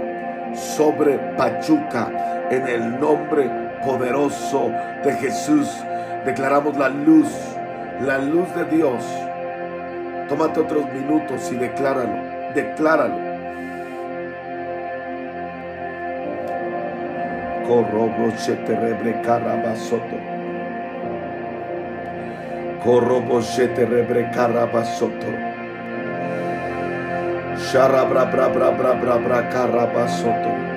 sobre 0.55 1.19
Pachuca, 1.37 2.09
en 2.51 2.69
el 2.69 3.01
nombre 3.01 3.51
poderoso 3.85 4.71
de 5.03 5.13
Jesús. 5.15 5.69
Declaramos 6.25 6.77
la 6.77 6.89
luz, 6.91 7.29
la 8.03 8.19
luz 8.19 8.55
de 8.55 8.65
Dios. 8.65 9.05
Tómate 10.29 10.61
otros 10.61 10.87
minutos 10.93 11.51
y 11.53 11.57
decláralo, 11.57 12.53
decláralo. 12.55 13.31
Corrobo 17.67 18.33
rebre 18.67 19.21
carabasoto. 19.23 20.17
Corrobo 22.83 23.41
rebre 23.41 24.31
carabasoto. 24.31 25.27
Sharabra 27.57 28.25
bra 28.25 28.49
bra 28.49 28.71
bra 28.71 28.93
bra 28.95 29.17
bra 29.17 29.49
carabasoto. 29.51 30.70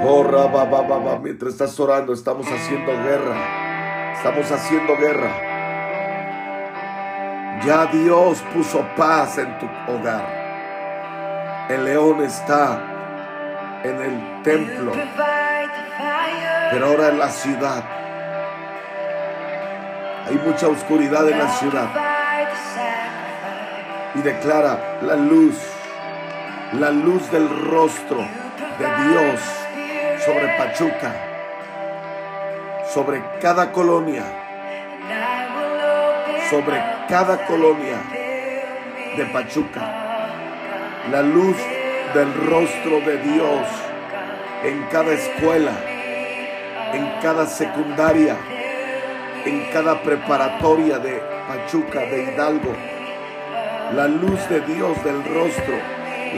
Oh, 0.00 1.18
Mientras 1.22 1.52
estás 1.52 1.78
orando, 1.80 2.12
estamos 2.12 2.46
haciendo 2.46 2.92
guerra. 2.92 4.12
Estamos 4.14 4.50
haciendo 4.50 4.96
guerra. 4.96 5.30
Ya 7.64 7.86
Dios 7.86 8.42
puso 8.54 8.86
paz 8.96 9.38
en 9.38 9.58
tu 9.58 9.66
hogar. 9.66 11.66
El 11.68 11.84
león 11.84 12.22
está 12.22 12.80
en 13.82 14.00
el 14.00 14.42
templo. 14.42 14.92
Pero 16.70 16.86
ahora 16.86 17.08
en 17.08 17.18
la 17.18 17.30
ciudad. 17.30 17.84
Hay 20.28 20.36
mucha 20.46 20.68
oscuridad 20.68 21.28
en 21.28 21.38
la 21.38 21.48
ciudad 21.48 21.88
y 24.14 24.20
declara 24.20 24.98
la 25.02 25.16
luz, 25.16 25.56
la 26.74 26.90
luz 26.90 27.30
del 27.30 27.48
rostro 27.48 28.18
de 28.78 29.08
Dios 29.08 29.57
sobre 30.28 30.46
Pachuca, 30.58 31.10
sobre 32.92 33.22
cada 33.40 33.72
colonia, 33.72 34.24
sobre 36.50 36.82
cada 37.08 37.46
colonia 37.46 37.96
de 39.16 39.24
Pachuca. 39.32 39.80
La 41.10 41.22
luz 41.22 41.56
del 42.12 42.34
rostro 42.46 43.00
de 43.06 43.16
Dios 43.22 43.66
en 44.64 44.82
cada 44.92 45.12
escuela, 45.12 45.72
en 46.92 47.10
cada 47.22 47.46
secundaria, 47.46 48.36
en 49.46 49.70
cada 49.72 50.02
preparatoria 50.02 50.98
de 50.98 51.22
Pachuca, 51.48 52.00
de 52.00 52.24
Hidalgo 52.24 52.74
la 53.94 54.06
luz 54.06 54.46
de 54.50 54.60
Dios 54.60 55.02
del 55.02 55.24
rostro, 55.24 55.74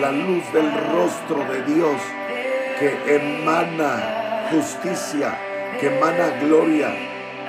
la 0.01 0.13
luz 0.13 0.45
del 0.53 0.71
rostro 0.93 1.39
de 1.53 1.75
Dios 1.75 2.01
que 2.81 3.15
emana 3.15 4.49
justicia, 4.51 5.37
que 5.79 5.89
emana 5.89 6.31
gloria, 6.41 6.89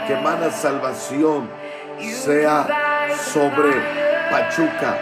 que 0.06 0.14
emana 0.14 0.52
salvación, 0.52 1.50
sea 1.98 2.68
sobre 3.16 3.72
Pachuca. 4.30 4.98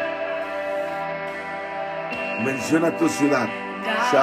Menciona 2.45 2.95
tu 2.95 3.09
ciudad. 3.09 3.49
Va 4.13 4.19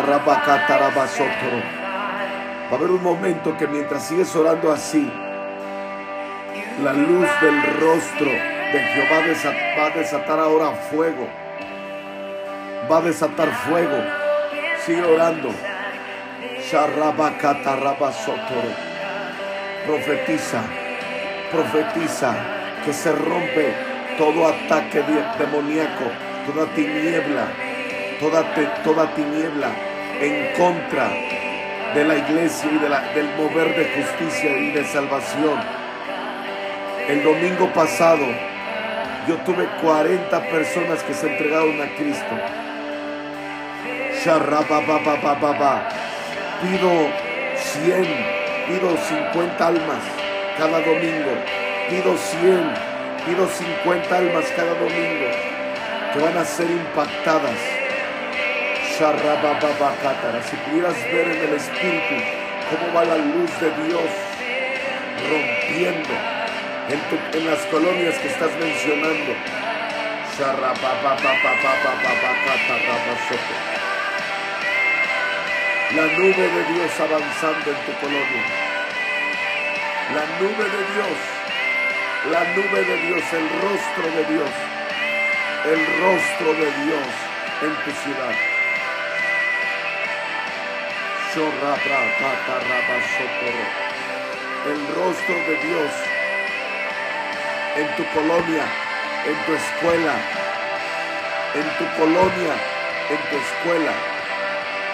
a 2.71 2.75
haber 2.77 2.91
un 2.91 3.03
momento 3.03 3.57
que 3.59 3.67
mientras 3.67 4.07
sigues 4.07 4.35
orando 4.37 4.71
así, 4.71 5.11
la 6.85 6.93
luz 6.93 7.29
del 7.41 7.63
rostro 7.81 8.31
de 8.31 8.79
Jehová 8.79 9.25
va 9.77 9.87
a 9.87 9.91
desatar 9.91 10.39
ahora 10.39 10.71
fuego. 10.89 11.27
Va 12.89 12.99
a 12.99 13.03
desatar 13.03 13.49
fuego. 13.49 14.05
Sigue 14.85 15.03
orando. 15.03 15.51
Profetiza, 19.87 20.63
profetiza 21.53 22.35
que 22.85 22.93
se 22.93 23.13
rompe 23.13 23.73
todo 24.19 24.49
ataque 24.49 25.01
demoníaco, 25.39 26.11
toda 26.45 26.67
tiniebla, 26.75 27.47
toda, 28.19 28.43
toda 28.83 29.15
tiniebla 29.15 29.69
en 30.21 30.55
contra 30.59 31.09
de 31.95 32.05
la 32.05 32.17
iglesia 32.17 32.69
y 32.69 32.79
del 33.15 33.29
mover 33.37 33.77
de 33.77 34.03
justicia 34.03 34.59
y 34.59 34.73
de 34.73 34.85
salvación. 34.87 35.61
El 37.09 37.23
domingo 37.23 37.73
pasado 37.73 38.27
yo 39.29 39.37
tuve 39.45 39.69
40 39.83 40.41
personas 40.51 41.01
que 41.05 41.15
se 41.15 41.29
entregaron 41.29 41.81
a 41.81 41.95
Cristo. 41.95 42.35
Pido 46.63 46.91
100, 47.55 48.05
pido 48.67 48.97
50 48.97 49.67
almas 49.67 50.03
cada 50.57 50.81
domingo. 50.81 51.33
Pido 51.91 52.17
100, 52.17 52.75
pido 53.27 53.47
50 53.47 54.17
almas 54.17 54.45
cada 54.57 54.75
domingo 54.75 55.29
que 56.13 56.19
van 56.19 56.39
a 56.39 56.45
ser 56.45 56.71
impactadas. 56.71 57.59
Si 58.97 60.57
pudieras 60.57 60.95
ver 61.13 61.29
en 61.29 61.49
el 61.49 61.55
Espíritu 61.55 62.15
cómo 62.71 62.95
va 62.95 63.05
la 63.05 63.19
luz 63.19 63.51
de 63.61 63.71
Dios 63.85 64.11
rompiendo 65.29 66.15
en, 66.89 67.47
las 67.47 67.59
colonias 67.67 68.15
que 68.19 68.29
estás 68.29 68.51
mencionando. 68.59 69.35
La 75.95 76.03
nube 76.03 76.35
de 76.35 76.65
Dios 76.75 76.91
avanzando 76.99 77.71
en 77.71 77.87
tu 77.87 77.93
colonia. 78.01 78.45
La 80.15 80.27
nube 80.41 80.65
de 80.65 80.83
Dios. 80.95 81.19
La 82.33 82.43
nube 82.57 82.85
de 82.85 82.97
Dios, 83.07 83.23
el 83.33 83.49
rostro 83.63 84.11
de 84.17 84.25
Dios. 84.35 84.51
El 85.65 85.87
rostro 86.01 86.55
de 86.55 86.73
Dios 86.85 87.07
en 87.63 87.73
tu 87.85 87.91
ciudad. 88.03 88.35
El 94.67 94.95
rostro 94.97 95.35
de 95.35 95.69
Dios 95.69 95.93
en 97.77 97.97
tu 97.97 98.05
colonia, 98.13 98.65
en 99.25 99.47
tu 99.47 99.55
escuela, 99.55 100.15
en 101.55 101.79
tu 101.79 101.97
colonia, 101.97 102.55
en 103.09 103.31
tu 103.31 103.37
escuela. 103.37 104.16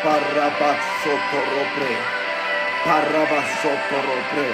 Parrabasotorropre. 0.03 1.95
Parabasotorobre. 2.85 4.49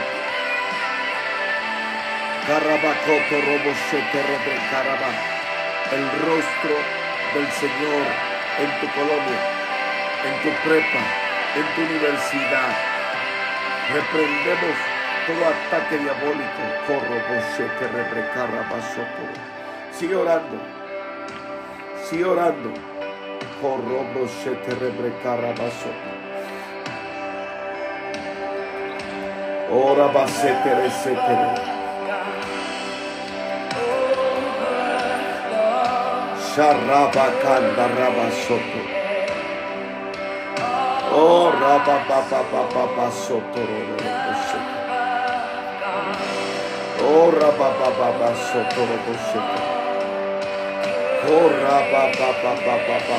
Carabacoto 2.47 3.37
robo 3.47 3.73
rebre 4.13 4.57
caraba. 4.71 5.11
El 5.91 6.05
rostro 6.21 6.77
del 7.33 7.49
Señor 7.53 8.05
en 8.59 8.71
tu 8.81 8.87
colonia, 8.93 9.41
en 10.27 10.35
tu 10.43 10.51
prepa, 10.69 11.03
en 11.57 11.67
tu 11.75 11.81
universidad. 11.81 12.73
Reprendemos 13.95 14.77
todo 15.27 15.43
ataque 15.49 15.97
diabólico. 15.97 16.63
Corro 16.87 17.19
rebre 17.89 18.23
carabasoto. 18.35 19.25
Sigue 19.93 20.15
orando. 20.15 20.59
Sigue 22.05 22.27
orando. 22.27 22.98
Ora 29.71 30.07
va 30.13 30.27
setere. 30.27 30.89
Sharaba 36.39 37.27
kanda 37.43 37.87
rabasoto. 37.99 38.81
Oh 41.13 41.51
raba 41.51 41.97
ba 42.09 42.21
ba 42.31 42.41
ba 42.53 42.63
ba 42.75 42.85
ba 42.97 43.11
soto 43.11 43.61
robo 43.69 44.35
soto. 44.49 44.77
Oh 47.03 47.31
raba 47.31 47.69
ba 47.79 47.91
ba 47.99 48.09
ba 48.19 48.31
soto 48.35 48.81
robo 48.87 49.15
soto. 49.33 49.78
Oh 51.31 51.51
pa 51.93 52.05
pa 52.17 52.31
pa 52.41 52.53
pa 52.57 53.13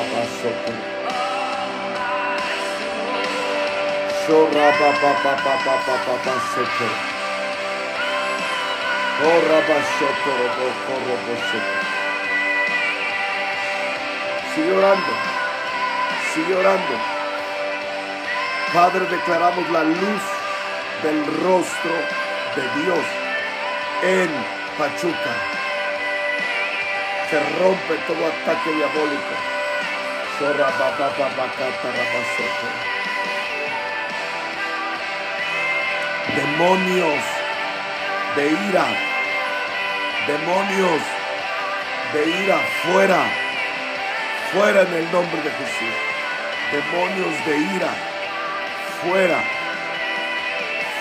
sete. 11.50 11.72
Sigue 14.54 14.72
orando. 14.72 15.12
Sigue 16.34 16.54
orando. 16.56 16.94
Padre, 18.74 19.06
declaramos 19.06 19.70
la 19.70 19.84
luz 19.84 20.22
del 21.04 21.26
rostro 21.44 21.94
de 22.56 22.82
Dios 22.82 23.04
en 24.02 24.30
Pachuca. 24.76 25.60
Se 27.30 27.38
rompe 27.38 27.94
todo 28.08 28.26
ataque 28.26 28.72
diabólico. 28.72 29.34
Demonios 36.34 37.22
de 38.34 38.50
ira, 38.50 38.84
demonios 40.26 41.02
de 42.14 42.30
ira 42.42 42.58
fuera, 42.82 43.22
fuera 44.52 44.82
en 44.82 44.94
el 44.94 45.12
nombre 45.12 45.40
de 45.40 45.50
Jesús, 45.50 45.94
demonios 46.72 47.46
de 47.46 47.56
ira 47.76 47.94
fuera, 49.02 49.40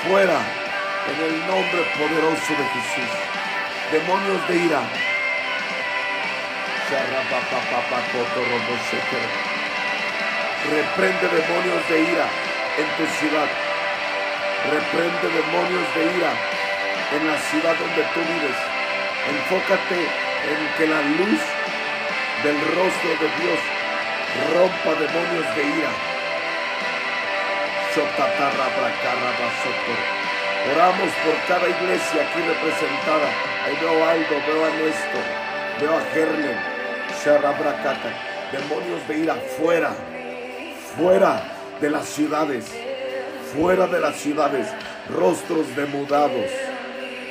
fuera 0.05 0.39
en 1.09 1.25
el 1.25 1.47
nombre 1.47 1.81
poderoso 1.97 2.51
de 2.53 2.65
Jesús, 2.75 3.11
demonios 3.91 4.47
de 4.47 4.55
ira. 4.57 5.08
Reprende 10.69 11.27
demonios 11.27 11.89
de 11.89 11.99
ira 12.01 12.27
en 12.77 12.87
tu 12.97 13.05
ciudad 13.19 13.49
Reprende 14.67 15.27
demonios 15.29 15.87
de 15.95 16.03
ira 16.19 16.31
en 17.15 17.27
la 17.27 17.37
ciudad 17.39 17.73
donde 17.79 18.03
tú 18.13 18.19
vives. 18.19 18.59
Enfócate 19.31 19.99
en 20.03 20.59
que 20.77 20.85
la 20.85 21.01
luz 21.15 21.39
del 22.43 22.59
rostro 22.75 23.09
de 23.23 23.29
Dios 23.39 23.59
rompa 24.53 24.99
demonios 24.99 25.55
de 25.55 25.63
ira. 25.63 25.91
Oramos 30.75 31.09
por 31.23 31.35
cada 31.47 31.69
iglesia 31.69 32.21
aquí 32.21 32.41
representada. 32.43 33.29
Ahí 33.65 33.77
veo 33.79 34.05
a 34.05 34.11
Aldo, 34.11 34.35
veo 34.45 34.65
a 34.65 34.69
Néstor, 34.69 35.25
veo 35.79 35.97
a 35.97 36.01
Gerlen. 36.13 36.78
Demonios 38.51 39.07
de 39.07 39.19
ira 39.19 39.35
fuera, 39.57 39.91
fuera 40.97 41.43
de 41.79 41.89
las 41.89 42.05
ciudades 42.05 42.65
fuera 43.53 43.87
de 43.87 43.99
las 43.99 44.15
ciudades, 44.15 44.67
rostros 45.09 45.75
demudados, 45.75 46.51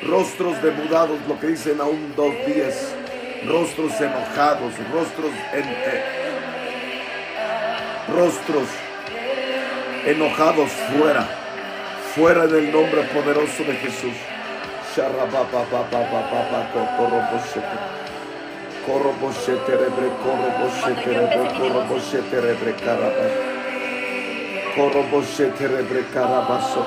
rostros 0.05 0.61
demudados, 0.63 1.19
lo 1.29 1.39
que 1.39 1.49
dicen 1.49 1.81
aún 1.81 2.13
dos 2.17 2.35
días, 2.47 2.93
rostros 3.47 3.93
enojados, 4.01 4.73
rostros 4.93 5.31
en, 5.53 5.65
eh, 5.65 6.05
rostros 8.13 8.69
enojados 10.07 10.71
fuera, 10.97 11.29
fuera 12.15 12.47
del 12.47 12.73
nombre 12.73 13.03
poderoso 13.03 13.63
de 13.63 13.75
Jesús 13.75 14.15
corro 18.89 19.13
boshete 19.21 19.73
rebre 19.77 20.09
corro 20.25 20.49
boshete 20.59 21.11
rebre 21.19 21.47
corro 21.59 21.81
boshete 21.91 22.41
rebre 22.41 22.73
carabas 22.85 23.33
corro 24.75 25.03
boshete 25.11 25.69
rebre 25.69 26.03
carabaso 26.15 26.83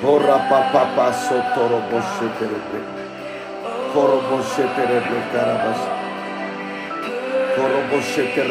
corra 0.00 0.36
papá 0.48 0.84
paso 0.94 1.34
toro 1.56 1.80
boshete 1.90 2.44
rebre. 2.52 2.80
Corro 3.92 4.20
boshete 4.30 4.82
rebre 4.92 5.20
carabas 5.32 5.80
corro 7.56 7.80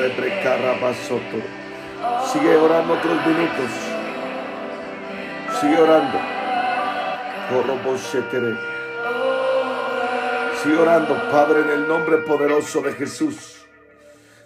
rebre 0.02 0.30
carabaso 0.44 1.22
toro. 1.30 1.50
Sigue 2.26 2.58
orando 2.58 2.94
otros 2.94 3.26
minutos. 3.26 3.72
Sigue 5.60 5.78
orando. 5.78 6.20
Corro 7.50 7.76
boshete 7.86 8.40
rebre. 8.40 8.71
Orando, 10.70 11.16
Padre, 11.32 11.62
en 11.62 11.70
el 11.72 11.88
nombre 11.88 12.18
poderoso 12.18 12.82
de 12.82 12.94
Jesús. 12.94 13.66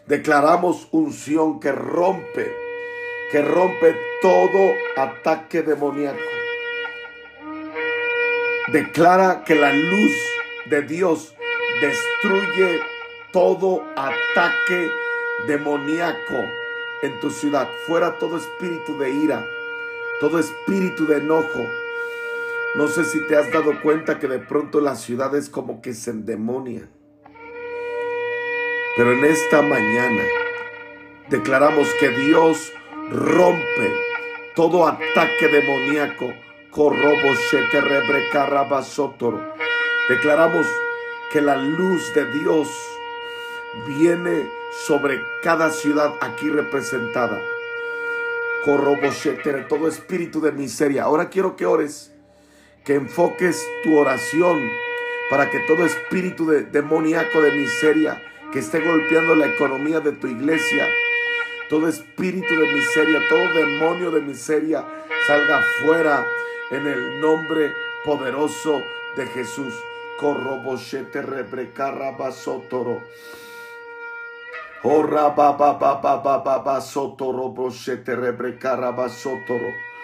Declaramos 0.06 0.88
unción 0.92 1.60
que 1.60 1.74
rompe, 1.74 2.56
que 3.32 3.42
rompe 3.42 3.98
todo 4.22 4.74
ataque 4.96 5.62
demoníaco. 5.62 6.18
Declara 8.68 9.44
que 9.44 9.56
la 9.56 9.74
luz 9.74 10.14
de 10.68 10.84
Dios 10.84 11.36
destruye 11.82 12.82
todo 13.34 13.84
ataque 13.98 14.90
demoníaco 15.48 16.46
en 17.02 17.20
tu 17.20 17.30
ciudad. 17.30 17.68
Fuera 17.88 18.18
todo 18.18 18.38
espíritu 18.38 18.98
de 18.98 19.12
ira, 19.12 19.46
todo 20.22 20.40
espíritu 20.40 21.06
de 21.08 21.18
enojo. 21.18 21.68
No 22.78 22.88
sé 22.90 23.06
si 23.06 23.26
te 23.28 23.38
has 23.38 23.52
dado 23.54 23.82
cuenta 23.82 24.20
que 24.20 24.28
de 24.28 24.40
pronto 24.40 24.82
las 24.82 25.02
ciudades 25.02 25.50
como 25.50 25.82
que 25.82 25.94
se 25.94 26.12
endemonian. 26.12 26.90
Pero 28.98 29.14
en 29.14 29.26
esta 29.26 29.62
mañana 29.62 30.24
declaramos 31.30 31.88
que 32.00 32.10
Dios 32.10 32.74
rompe 33.12 33.94
todo 34.56 34.88
ataque 34.88 35.48
demoníaco. 35.48 36.34
Declaramos 40.10 40.68
que 41.32 41.42
la 41.42 41.56
luz 41.58 42.14
de 42.14 42.26
Dios 42.26 42.70
viene 43.88 44.50
sobre 44.86 45.22
cada 45.44 45.70
ciudad 45.70 46.14
aquí 46.22 46.50
representada. 46.50 47.42
Todo 49.70 49.88
espíritu 49.88 50.42
de 50.42 50.52
miseria. 50.52 51.04
Ahora 51.04 51.30
quiero 51.30 51.56
que 51.56 51.66
ores, 51.66 52.15
que 52.86 52.94
enfoques 52.94 53.68
tu 53.84 53.98
oración 53.98 54.70
para 55.30 55.50
que 55.50 55.60
todo 55.62 55.86
espíritu 55.86 56.46
de, 56.46 56.64
demoníaco 56.64 57.42
de 57.42 57.52
miseria 57.52 58.22
que 58.54 58.60
esté 58.60 58.80
golpeando 58.80 59.36
la 59.36 59.48
economía 59.48 60.00
de 60.00 60.12
tu 60.14 60.28
iglesia. 60.28 60.88
Todo 61.68 61.88
espíritu 61.88 62.56
de 62.56 62.74
miseria, 62.74 63.20
todo 63.28 63.54
demonio 63.54 64.12
de 64.12 64.22
miseria 64.22 64.86
salga 65.26 65.62
fuera 65.82 66.24
en 66.70 66.86
el 66.86 67.20
nombre 67.20 67.74
poderoso 68.06 68.84
de 69.18 69.26
Jesús. 69.28 69.74
Corroboshete 70.20 71.24
rebrecarabasotoro. 71.24 73.02
Ora 74.84 75.30
ba 75.30 75.54
ba 75.58 75.74
ba 75.74 75.96
ba 75.96 76.18
ba 76.22 76.60
ba 76.60 76.80
sotoro 76.80 77.50
boshete 77.50 78.16
rebrecarabasotoro. 78.16 79.95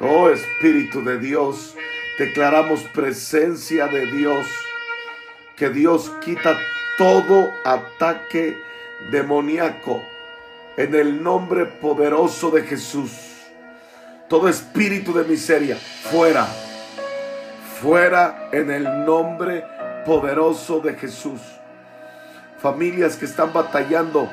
Oh 0.00 0.30
Espíritu 0.30 1.04
de 1.04 1.18
Dios, 1.18 1.76
Declaramos 2.20 2.82
presencia 2.82 3.86
de 3.86 4.04
Dios, 4.04 4.46
que 5.56 5.70
Dios 5.70 6.12
quita 6.22 6.54
todo 6.98 7.50
ataque 7.64 8.60
demoníaco 9.10 10.02
en 10.76 10.94
el 10.94 11.22
nombre 11.22 11.64
poderoso 11.64 12.50
de 12.50 12.64
Jesús. 12.64 13.12
Todo 14.28 14.50
espíritu 14.50 15.14
de 15.14 15.24
miseria, 15.24 15.76
fuera, 15.76 16.46
fuera 17.80 18.50
en 18.52 18.70
el 18.70 19.06
nombre 19.06 19.64
poderoso 20.04 20.80
de 20.80 20.92
Jesús. 20.96 21.40
Familias 22.58 23.16
que 23.16 23.24
están 23.24 23.50
batallando 23.54 24.30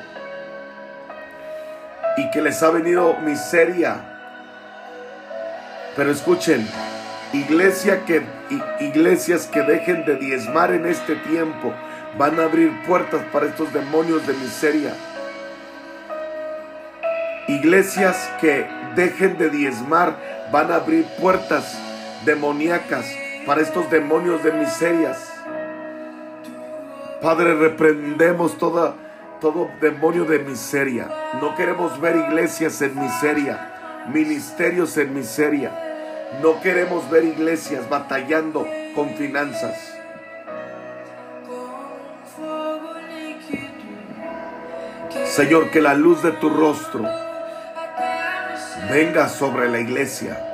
y 2.18 2.30
que 2.30 2.42
les 2.42 2.62
ha 2.62 2.70
venido 2.70 3.16
miseria. 3.20 4.00
Pero 5.94 6.10
escuchen, 6.10 6.66
iglesia 7.32 8.04
que, 8.04 8.22
iglesias 8.80 9.46
que 9.46 9.62
dejen 9.62 10.04
de 10.04 10.16
diezmar 10.16 10.72
en 10.72 10.86
este 10.86 11.14
tiempo 11.14 11.72
van 12.18 12.40
a 12.40 12.44
abrir 12.44 12.72
puertas 12.86 13.22
para 13.32 13.46
estos 13.46 13.72
demonios 13.72 14.26
de 14.26 14.32
miseria. 14.34 14.94
Iglesias 17.46 18.30
que 18.40 18.66
dejen 18.96 19.38
de 19.38 19.50
diezmar 19.50 20.16
van 20.50 20.72
a 20.72 20.76
abrir 20.76 21.04
puertas 21.20 21.78
demoníacas 22.24 23.06
para 23.46 23.60
estos 23.60 23.88
demonios 23.90 24.42
de 24.42 24.52
miserias. 24.52 25.32
Padre, 27.22 27.54
reprendemos 27.54 28.58
toda, 28.58 28.94
todo 29.40 29.70
demonio 29.80 30.24
de 30.24 30.38
miseria. 30.40 31.08
No 31.40 31.54
queremos 31.54 32.00
ver 32.00 32.16
iglesias 32.16 32.80
en 32.82 33.00
miseria, 33.00 34.04
ministerios 34.12 34.96
en 34.96 35.14
miseria. 35.14 35.70
No 36.42 36.60
queremos 36.60 37.08
ver 37.10 37.24
iglesias 37.24 37.88
batallando 37.88 38.66
con 38.94 39.10
finanzas. 39.10 39.94
Señor, 45.26 45.70
que 45.70 45.80
la 45.80 45.94
luz 45.94 46.22
de 46.22 46.32
tu 46.32 46.50
rostro 46.50 47.08
venga 48.90 49.28
sobre 49.28 49.68
la 49.68 49.78
iglesia. 49.78 50.44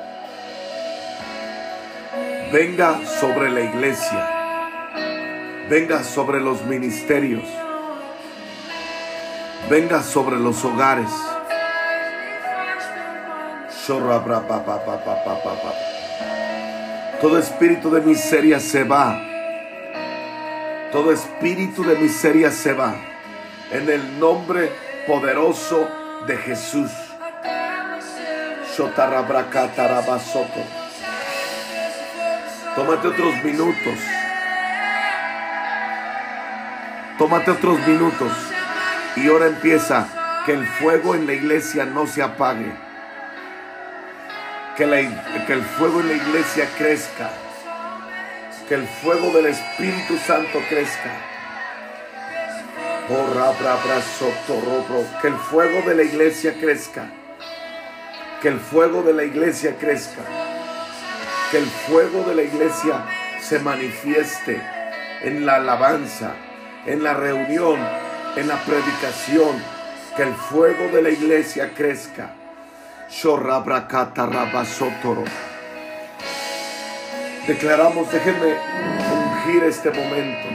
Venga 2.53 3.03
sobre 3.05 3.49
la 3.49 3.61
iglesia. 3.61 4.29
Venga 5.69 6.03
sobre 6.03 6.39
los 6.39 6.63
ministerios. 6.65 7.64
Venga 9.69 10.03
sobre 10.03 10.37
los 10.37 10.63
hogares. 10.63 11.09
Todo 17.19 17.39
espíritu 17.39 17.89
de 17.89 18.01
miseria 18.01 18.59
se 18.59 18.83
va. 18.83 19.19
Todo 20.91 21.11
espíritu 21.11 21.83
de 21.83 21.95
miseria 21.95 22.51
se 22.51 22.73
va. 22.73 22.93
En 23.71 23.89
el 23.89 24.19
nombre 24.19 24.71
poderoso 25.07 25.87
de 26.27 26.37
Jesús. 26.37 26.91
Tómate 32.75 33.07
otros 33.07 33.43
minutos. 33.43 33.99
Tómate 37.17 37.51
otros 37.51 37.87
minutos. 37.87 38.54
Y 39.15 39.27
ahora 39.27 39.47
empieza 39.47 40.07
que 40.45 40.53
el 40.53 40.65
fuego 40.65 41.15
en 41.15 41.25
la 41.25 41.33
iglesia 41.33 41.85
no 41.85 42.05
se 42.05 42.21
apague. 42.21 42.71
Que, 44.75 44.85
que 45.47 45.53
el 45.53 45.63
fuego 45.63 46.01
en 46.01 46.09
la 46.09 46.13
iglesia 46.13 46.67
crezca. 46.77 47.31
Que 48.67 48.75
el 48.75 48.87
fuego 48.87 49.31
del 49.31 49.47
Espíritu 49.47 50.17
Santo 50.17 50.59
crezca. 50.69 51.11
Que 55.21 55.27
el 55.27 55.35
fuego 55.35 55.81
de 55.87 55.95
la 55.95 56.03
iglesia 56.03 56.53
crezca. 56.59 57.07
Que 58.41 58.49
el 58.49 58.59
fuego 58.59 59.01
de 59.01 59.13
la 59.13 59.23
iglesia 59.23 59.75
crezca. 59.79 60.21
Que 61.51 61.57
el 61.59 61.65
fuego 61.65 62.23
de 62.27 62.35
la 62.35 62.41
iglesia 62.43 63.05
se 63.41 63.59
manifieste 63.59 64.61
en 65.21 65.45
la 65.45 65.55
alabanza, 65.55 66.33
en 66.85 67.03
la 67.03 67.13
reunión, 67.13 67.79
en 68.35 68.47
la 68.47 68.57
predicación. 68.63 69.75
Que 70.15 70.23
el 70.23 70.33
fuego 70.33 70.87
de 70.93 71.01
la 71.01 71.09
iglesia 71.09 71.73
crezca. 71.75 72.33
Declaramos, 77.47 78.11
déjenme 78.11 78.55
ungir 79.13 79.63
este 79.65 79.91
momento. 79.91 80.47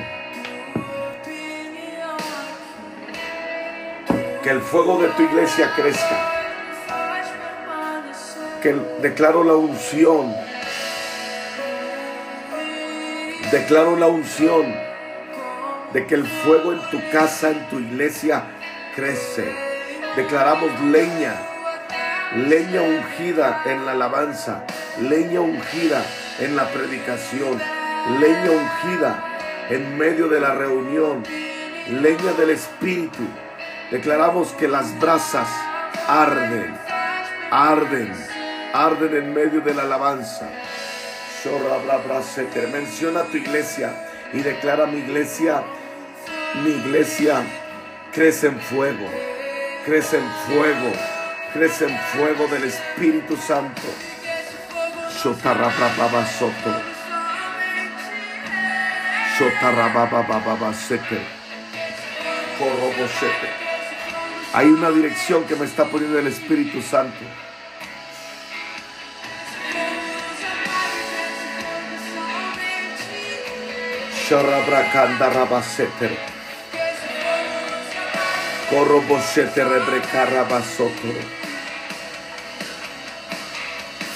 Que 4.42 4.50
el 4.50 4.60
fuego 4.62 5.02
de 5.02 5.08
tu 5.08 5.22
iglesia 5.22 5.70
crezca 5.76 6.30
que 8.62 8.74
declaro 9.00 9.42
la 9.42 9.54
unción. 9.54 10.34
Declaro 13.50 13.96
la 13.96 14.06
unción 14.06 14.89
de 15.92 16.06
que 16.06 16.14
el 16.14 16.26
fuego 16.26 16.72
en 16.72 16.80
tu 16.90 17.00
casa, 17.10 17.50
en 17.50 17.68
tu 17.68 17.78
iglesia, 17.78 18.44
crece. 18.94 19.54
Declaramos 20.16 20.70
leña, 20.80 21.34
leña 22.36 22.82
ungida 22.82 23.62
en 23.66 23.86
la 23.86 23.92
alabanza, 23.92 24.64
leña 25.00 25.40
ungida 25.40 26.02
en 26.40 26.56
la 26.56 26.68
predicación, 26.70 27.60
leña 28.20 28.50
ungida 28.50 29.24
en 29.70 29.96
medio 29.98 30.28
de 30.28 30.40
la 30.40 30.54
reunión, 30.54 31.22
leña 31.88 32.32
del 32.38 32.50
Espíritu. 32.50 33.22
Declaramos 33.90 34.52
que 34.52 34.68
las 34.68 34.98
brasas 35.00 35.48
arden, 36.08 36.74
arden 37.50 38.12
arden 38.72 39.16
en 39.16 39.34
medio 39.34 39.60
de 39.60 39.74
la 39.74 39.82
alabanza. 39.82 40.48
Menciona 42.72 43.22
tu 43.24 43.36
iglesia 43.36 43.92
y 44.32 44.42
declara 44.42 44.86
mi 44.86 44.98
iglesia, 44.98 45.62
mi 46.56 46.70
iglesia 46.70 47.42
crece 48.12 48.48
en 48.48 48.60
fuego, 48.60 49.08
crece 49.84 50.18
en 50.18 50.30
fuego, 50.46 50.92
crece 51.52 51.84
en 51.86 51.98
fuego 51.98 52.46
del 52.48 52.64
Espíritu 52.64 53.36
Santo. 53.36 53.82
Hay 64.52 64.66
una 64.66 64.90
dirección 64.90 65.44
que 65.44 65.54
me 65.56 65.64
está 65.64 65.84
poniendo 65.84 66.18
el 66.18 66.26
Espíritu 66.26 66.82
Santo. 66.82 67.24
Rabaseter. 75.30 76.39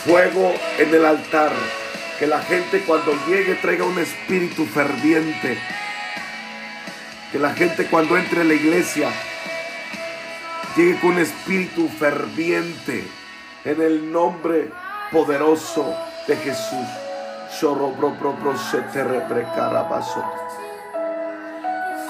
Fuego 0.05 0.55
en 0.79 0.95
el 0.95 1.05
altar. 1.05 1.51
Que 2.21 2.29
la 2.29 2.41
gente 2.41 2.85
cuando 2.87 3.13
llegue 3.27 3.57
traiga 3.57 3.85
un 3.85 3.99
espíritu 3.99 4.65
ferviente. 4.65 5.59
Que 7.33 7.41
la 7.41 7.53
gente 7.55 7.87
cuando 7.87 8.17
entre 8.17 8.43
a 8.43 8.45
la 8.45 8.55
iglesia 8.55 9.09
llegue 10.77 11.01
con 11.01 11.11
un 11.11 11.19
espíritu 11.19 11.89
ferviente. 11.89 13.05
En 13.65 13.83
el 13.83 14.13
nombre 14.13 14.71
poderoso 15.11 15.97
de 16.29 16.37
Jesús. 16.37 16.87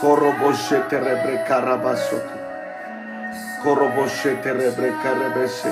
Bro 0.04 0.34
bro 0.34 0.54
se 0.54 0.80
te 0.80 1.00
rebre 1.00 1.42
carabaso. 1.44 2.20
Corro 3.62 3.88
boshe 3.88 4.34
te 4.36 4.52
rebre 4.52 4.92
carabaso. 5.02 5.68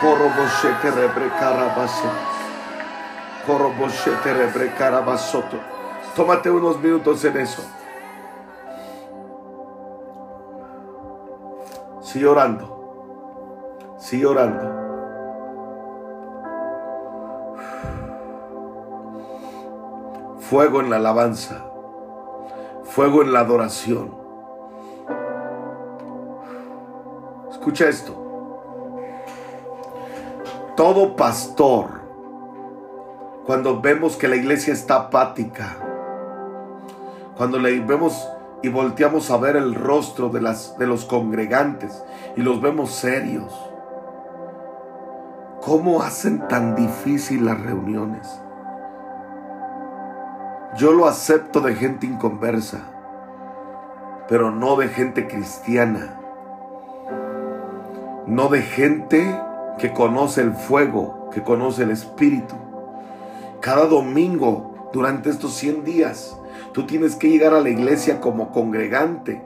Corro 0.00 0.28
boshe 0.36 0.68
te 0.82 0.90
rebre 0.90 1.28
carabese. 1.40 2.08
Corro 3.46 3.72
boshe 3.72 4.10
te 4.22 4.34
rebre 4.34 4.74
carabasoto. 4.74 5.58
Tómate 6.14 6.50
unos 6.50 6.78
minutos 6.78 7.24
en 7.24 7.38
eso. 7.38 7.62
Sigue 12.02 12.26
orando. 12.26 13.96
Sigue 13.98 14.26
orando. 14.26 14.86
fuego 20.48 20.80
en 20.80 20.90
la 20.90 20.96
alabanza, 20.96 21.64
fuego 22.96 23.20
en 23.20 23.30
la 23.30 23.40
adoración. 23.40 24.10
Escucha 27.50 27.90
esto. 27.90 28.14
Todo 30.78 31.14
pastor, 31.14 32.00
cuando 33.44 33.82
vemos 33.82 34.16
que 34.16 34.28
la 34.28 34.36
iglesia 34.36 34.72
está 34.72 34.96
apática, 34.96 35.76
cuando 37.36 37.58
le 37.58 37.78
vemos 37.80 38.30
y 38.62 38.70
volteamos 38.70 39.30
a 39.30 39.36
ver 39.36 39.56
el 39.56 39.74
rostro 39.74 40.30
de, 40.30 40.40
las, 40.40 40.78
de 40.78 40.86
los 40.86 41.04
congregantes 41.04 42.02
y 42.34 42.40
los 42.40 42.62
vemos 42.62 42.92
serios. 42.92 43.52
¿Cómo 45.60 46.00
hacen 46.00 46.48
tan 46.48 46.74
difícil 46.74 47.44
las 47.44 47.60
reuniones? 47.60 48.40
Yo 50.74 50.92
lo 50.92 51.06
acepto 51.06 51.60
de 51.60 51.74
gente 51.74 52.06
inconversa, 52.06 52.80
pero 54.28 54.50
no 54.50 54.76
de 54.76 54.88
gente 54.88 55.26
cristiana. 55.26 56.20
No 58.26 58.48
de 58.48 58.60
gente 58.60 59.40
que 59.78 59.92
conoce 59.92 60.42
el 60.42 60.52
fuego, 60.52 61.30
que 61.32 61.42
conoce 61.42 61.84
el 61.84 61.92
espíritu. 61.92 62.56
Cada 63.60 63.86
domingo, 63.86 64.90
durante 64.92 65.30
estos 65.30 65.54
100 65.54 65.84
días, 65.84 66.36
tú 66.72 66.84
tienes 66.84 67.14
que 67.14 67.30
llegar 67.30 67.54
a 67.54 67.60
la 67.60 67.70
iglesia 67.70 68.20
como 68.20 68.50
congregante 68.50 69.42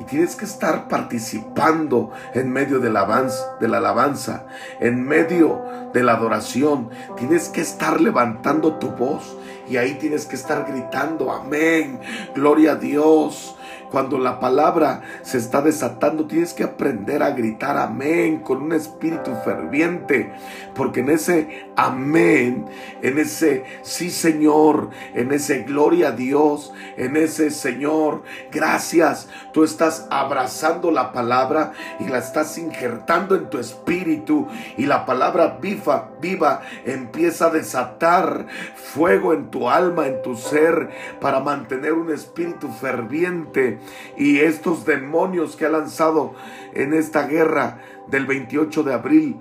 y 0.00 0.04
tienes 0.04 0.34
que 0.34 0.44
estar 0.44 0.88
participando 0.88 2.10
en 2.32 2.50
medio 2.50 2.80
de 2.80 2.90
la, 2.90 3.28
de 3.60 3.68
la 3.68 3.78
alabanza, 3.78 4.46
en 4.80 5.04
medio 5.06 5.62
de 5.92 6.02
la 6.02 6.14
adoración. 6.14 6.90
Tienes 7.16 7.48
que 7.48 7.60
estar 7.60 8.00
levantando 8.00 8.74
tu 8.74 8.88
voz 8.90 9.36
y 9.68 9.76
ahí 9.76 9.94
tienes 9.94 10.26
que 10.26 10.36
estar 10.36 10.66
gritando, 10.66 11.32
amén, 11.32 12.00
gloria 12.34 12.72
a 12.72 12.76
Dios. 12.76 13.54
Cuando 13.94 14.18
la 14.18 14.40
palabra 14.40 15.02
se 15.22 15.38
está 15.38 15.62
desatando, 15.62 16.26
tienes 16.26 16.52
que 16.52 16.64
aprender 16.64 17.22
a 17.22 17.30
gritar 17.30 17.78
amén 17.78 18.40
con 18.40 18.60
un 18.60 18.72
espíritu 18.72 19.30
ferviente. 19.44 20.32
Porque 20.74 20.98
en 20.98 21.10
ese 21.10 21.68
amén, 21.76 22.66
en 23.02 23.18
ese 23.20 23.64
sí 23.82 24.10
Señor, 24.10 24.90
en 25.14 25.30
ese 25.30 25.62
gloria 25.62 26.08
a 26.08 26.10
Dios, 26.10 26.72
en 26.96 27.16
ese 27.16 27.52
Señor, 27.52 28.24
gracias, 28.50 29.28
tú 29.52 29.62
estás 29.62 30.08
abrazando 30.10 30.90
la 30.90 31.12
palabra 31.12 31.70
y 32.00 32.08
la 32.08 32.18
estás 32.18 32.58
injertando 32.58 33.36
en 33.36 33.48
tu 33.48 33.60
espíritu. 33.60 34.48
Y 34.76 34.86
la 34.86 35.06
palabra 35.06 35.58
viva, 35.60 36.10
viva 36.20 36.62
empieza 36.84 37.46
a 37.46 37.50
desatar 37.50 38.48
fuego 38.74 39.32
en 39.32 39.52
tu 39.52 39.70
alma, 39.70 40.08
en 40.08 40.20
tu 40.20 40.34
ser, 40.34 40.90
para 41.20 41.38
mantener 41.38 41.92
un 41.92 42.12
espíritu 42.12 42.72
ferviente 42.72 43.78
y 44.16 44.40
estos 44.40 44.84
demonios 44.84 45.56
que 45.56 45.66
ha 45.66 45.70
lanzado 45.70 46.34
en 46.72 46.94
esta 46.94 47.26
guerra 47.26 47.78
del 48.08 48.26
28 48.26 48.82
de 48.82 48.94
abril, 48.94 49.38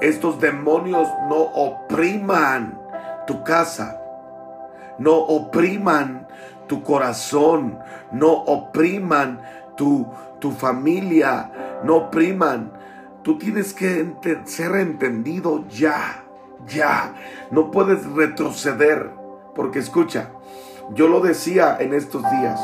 estos 0.00 0.40
demonios 0.40 1.08
no 1.28 1.36
opriman 1.36 2.80
tu 3.26 3.42
casa, 3.42 4.00
no 4.98 5.16
opriman 5.16 6.26
tu 6.66 6.82
corazón, 6.82 7.78
no 8.12 8.32
opriman 8.32 9.40
tu, 9.76 10.06
tu 10.38 10.52
familia, 10.52 11.80
no 11.84 11.96
opriman. 11.96 12.72
Tú 13.22 13.38
tienes 13.38 13.72
que 13.72 14.14
ser 14.44 14.76
entendido 14.76 15.64
ya, 15.68 16.24
ya. 16.66 17.14
No 17.50 17.70
puedes 17.70 18.06
retroceder, 18.12 19.10
porque 19.54 19.78
escucha, 19.78 20.30
yo 20.94 21.08
lo 21.08 21.20
decía 21.20 21.76
en 21.80 21.94
estos 21.94 22.22
días 22.22 22.60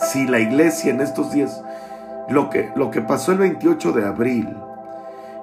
si 0.00 0.26
la 0.26 0.40
iglesia 0.40 0.90
en 0.90 1.00
estos 1.00 1.30
días, 1.32 1.62
lo 2.28 2.50
que, 2.50 2.70
lo 2.74 2.90
que 2.90 3.02
pasó 3.02 3.32
el 3.32 3.38
28 3.38 3.92
de 3.92 4.06
abril 4.06 4.56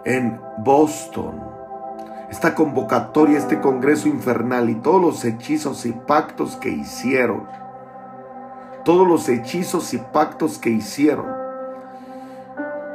en 0.06 0.40
Boston, 0.58 1.44
esta 2.30 2.56
convocatoria, 2.56 3.38
este 3.38 3.60
congreso 3.60 4.08
infernal 4.08 4.70
y 4.70 4.76
todos 4.76 5.02
los 5.02 5.26
hechizos 5.26 5.86
y 5.86 5.92
pactos 5.92 6.56
que 6.56 6.70
hicieron, 6.70 7.48
todos 8.84 9.08
los 9.08 9.30
hechizos 9.30 9.94
y 9.94 9.98
pactos 9.98 10.58
que 10.58 10.70
hicieron, 10.70 11.28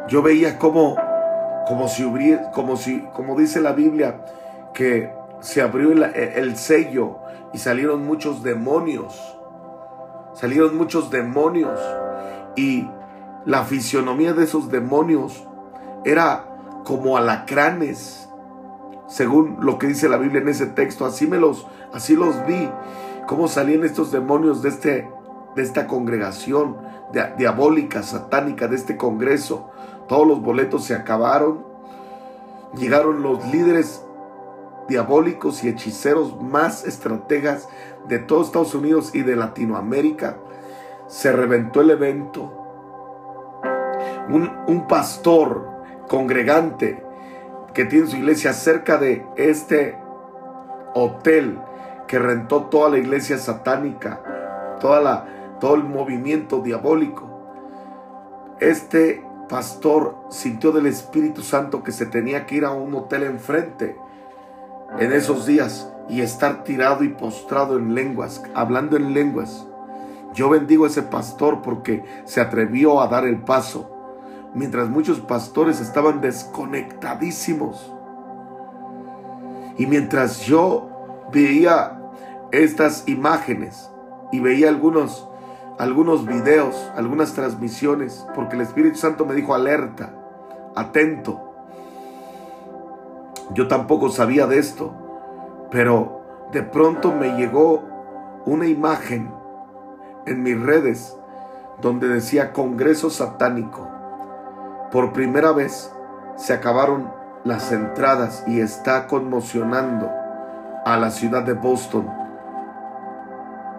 yo 0.09 0.23
veía 0.23 0.59
como, 0.59 0.97
como 1.69 1.89
si 1.89 2.05
como 2.53 2.77
si, 2.77 3.01
como 3.15 3.37
dice 3.37 3.61
la 3.61 3.73
Biblia, 3.73 4.25
que 4.75 5.13
se 5.41 5.61
abrió 5.63 5.93
el 5.93 6.57
sello 6.57 7.19
y 7.53 7.59
salieron 7.59 8.05
muchos 8.07 8.43
demonios 8.43 9.39
salieron 10.35 10.77
muchos 10.77 11.11
demonios 11.11 11.79
y 12.57 12.89
la 13.45 13.65
fisionomía 13.65 14.33
de 14.33 14.45
esos 14.45 14.71
demonios 14.71 15.47
era 16.05 16.47
como 16.85 17.17
alacranes, 17.17 18.29
según 19.09 19.59
lo 19.61 19.79
que 19.79 19.87
dice 19.87 20.09
la 20.09 20.17
Biblia 20.17 20.41
en 20.41 20.49
ese 20.49 20.67
texto. 20.67 21.05
Así 21.05 21.27
me 21.27 21.39
los, 21.39 21.67
así 21.93 22.17
los 22.17 22.47
vi, 22.47 22.69
cómo 23.27 23.49
salían 23.49 23.85
estos 23.85 24.11
demonios 24.13 24.63
de 24.63 24.69
este, 24.69 25.11
de 25.55 25.63
esta 25.63 25.87
congregación 25.87 26.77
diabólica, 27.37 28.03
satánica, 28.03 28.69
de 28.69 28.77
este 28.77 28.97
congreso. 28.97 29.71
Todos 30.09 30.27
los 30.27 30.41
boletos 30.41 30.85
se 30.85 30.95
acabaron. 30.95 31.65
Llegaron 32.77 33.23
los 33.23 33.45
líderes 33.53 34.05
diabólicos 34.89 35.65
y 35.65 35.69
hechiceros 35.69 36.41
más 36.41 36.85
estrategas 36.85 37.69
de 38.09 38.19
todos 38.19 38.49
Estados 38.49 38.75
Unidos 38.75 39.15
y 39.15 39.23
de 39.23 39.37
Latinoamérica. 39.37 40.37
Se 41.07 41.33
reventó 41.33 41.81
el 41.81 41.91
evento. 41.91 42.59
Un, 44.29 44.51
un 44.67 44.87
pastor 44.87 45.69
congregante 46.09 47.03
que 47.75 47.85
tiene 47.85 48.07
su 48.07 48.17
iglesia 48.17 48.53
cerca 48.53 48.99
de 48.99 49.27
este 49.37 49.99
hotel 50.95 51.59
que 52.07 52.19
rentó 52.19 52.65
toda 52.65 52.91
la 52.91 52.99
iglesia 52.99 53.39
satánica, 53.39 54.21
toda 54.81 55.01
la, 55.01 55.57
todo 55.61 55.75
el 55.75 55.85
movimiento 55.85 56.61
diabólico. 56.61 57.29
Este 58.61 59.25
pastor 59.49 60.17
sintió 60.29 60.73
del 60.73 60.87
Espíritu 60.87 61.43
Santo 61.43 61.83
que 61.83 61.93
se 61.93 62.07
tenía 62.07 62.47
que 62.47 62.57
ir 62.57 62.65
a 62.65 62.73
un 62.73 62.95
hotel 62.95 63.25
enfrente 63.25 63.97
en 64.99 65.13
esos 65.13 65.47
días 65.47 65.91
y 66.09 66.21
estar 66.21 66.65
tirado 66.65 67.05
y 67.05 67.09
postrado 67.09 67.79
en 67.79 67.95
lenguas, 67.95 68.43
hablando 68.55 68.97
en 68.97 69.15
lenguas. 69.15 69.67
Yo 70.35 70.49
bendigo 70.49 70.85
a 70.85 70.89
ese 70.89 71.03
pastor 71.03 71.63
porque 71.63 72.05
se 72.25 72.41
atrevió 72.41 73.01
a 73.01 73.09
dar 73.09 73.27
el 73.27 73.43
paso, 73.43 73.91
mientras 74.55 74.89
muchos 74.89 75.21
pastores 75.21 75.81
estaban 75.81 76.21
desconectadísimos. 76.21 77.93
Y 79.79 79.87
mientras 79.87 80.41
yo 80.43 81.29
veía 81.33 82.01
estas 82.51 83.09
imágenes 83.09 83.91
y 84.31 84.41
veía 84.41 84.69
algunos 84.69 85.29
algunos 85.79 86.27
videos, 86.27 86.91
algunas 86.97 87.35
transmisiones, 87.35 88.27
porque 88.35 88.57
el 88.57 88.63
Espíritu 88.63 88.99
Santo 88.99 89.27
me 89.27 89.35
dijo 89.35 89.55
alerta, 89.55 90.15
atento. 90.77 91.52
Yo 93.55 93.69
tampoco 93.69 94.09
sabía 94.09 94.47
de 94.47 94.59
esto, 94.59 94.95
pero 95.71 96.23
de 96.53 96.63
pronto 96.63 97.13
me 97.13 97.37
llegó 97.37 97.83
una 98.47 98.67
imagen 98.67 99.33
en 100.27 100.43
mis 100.43 100.61
redes 100.61 101.17
donde 101.81 102.09
decía 102.09 102.53
Congreso 102.53 103.11
Satánico. 103.11 103.89
Por 104.91 105.13
primera 105.13 105.53
vez 105.53 105.93
se 106.37 106.55
acabaron 106.55 107.13
las 107.45 107.73
entradas 107.73 108.45
y 108.47 108.61
está 108.61 109.07
conmocionando 109.07 110.11
a 110.85 110.97
la 110.97 111.11
ciudad 111.11 111.43
de 111.43 111.55
Boston. 111.55 112.09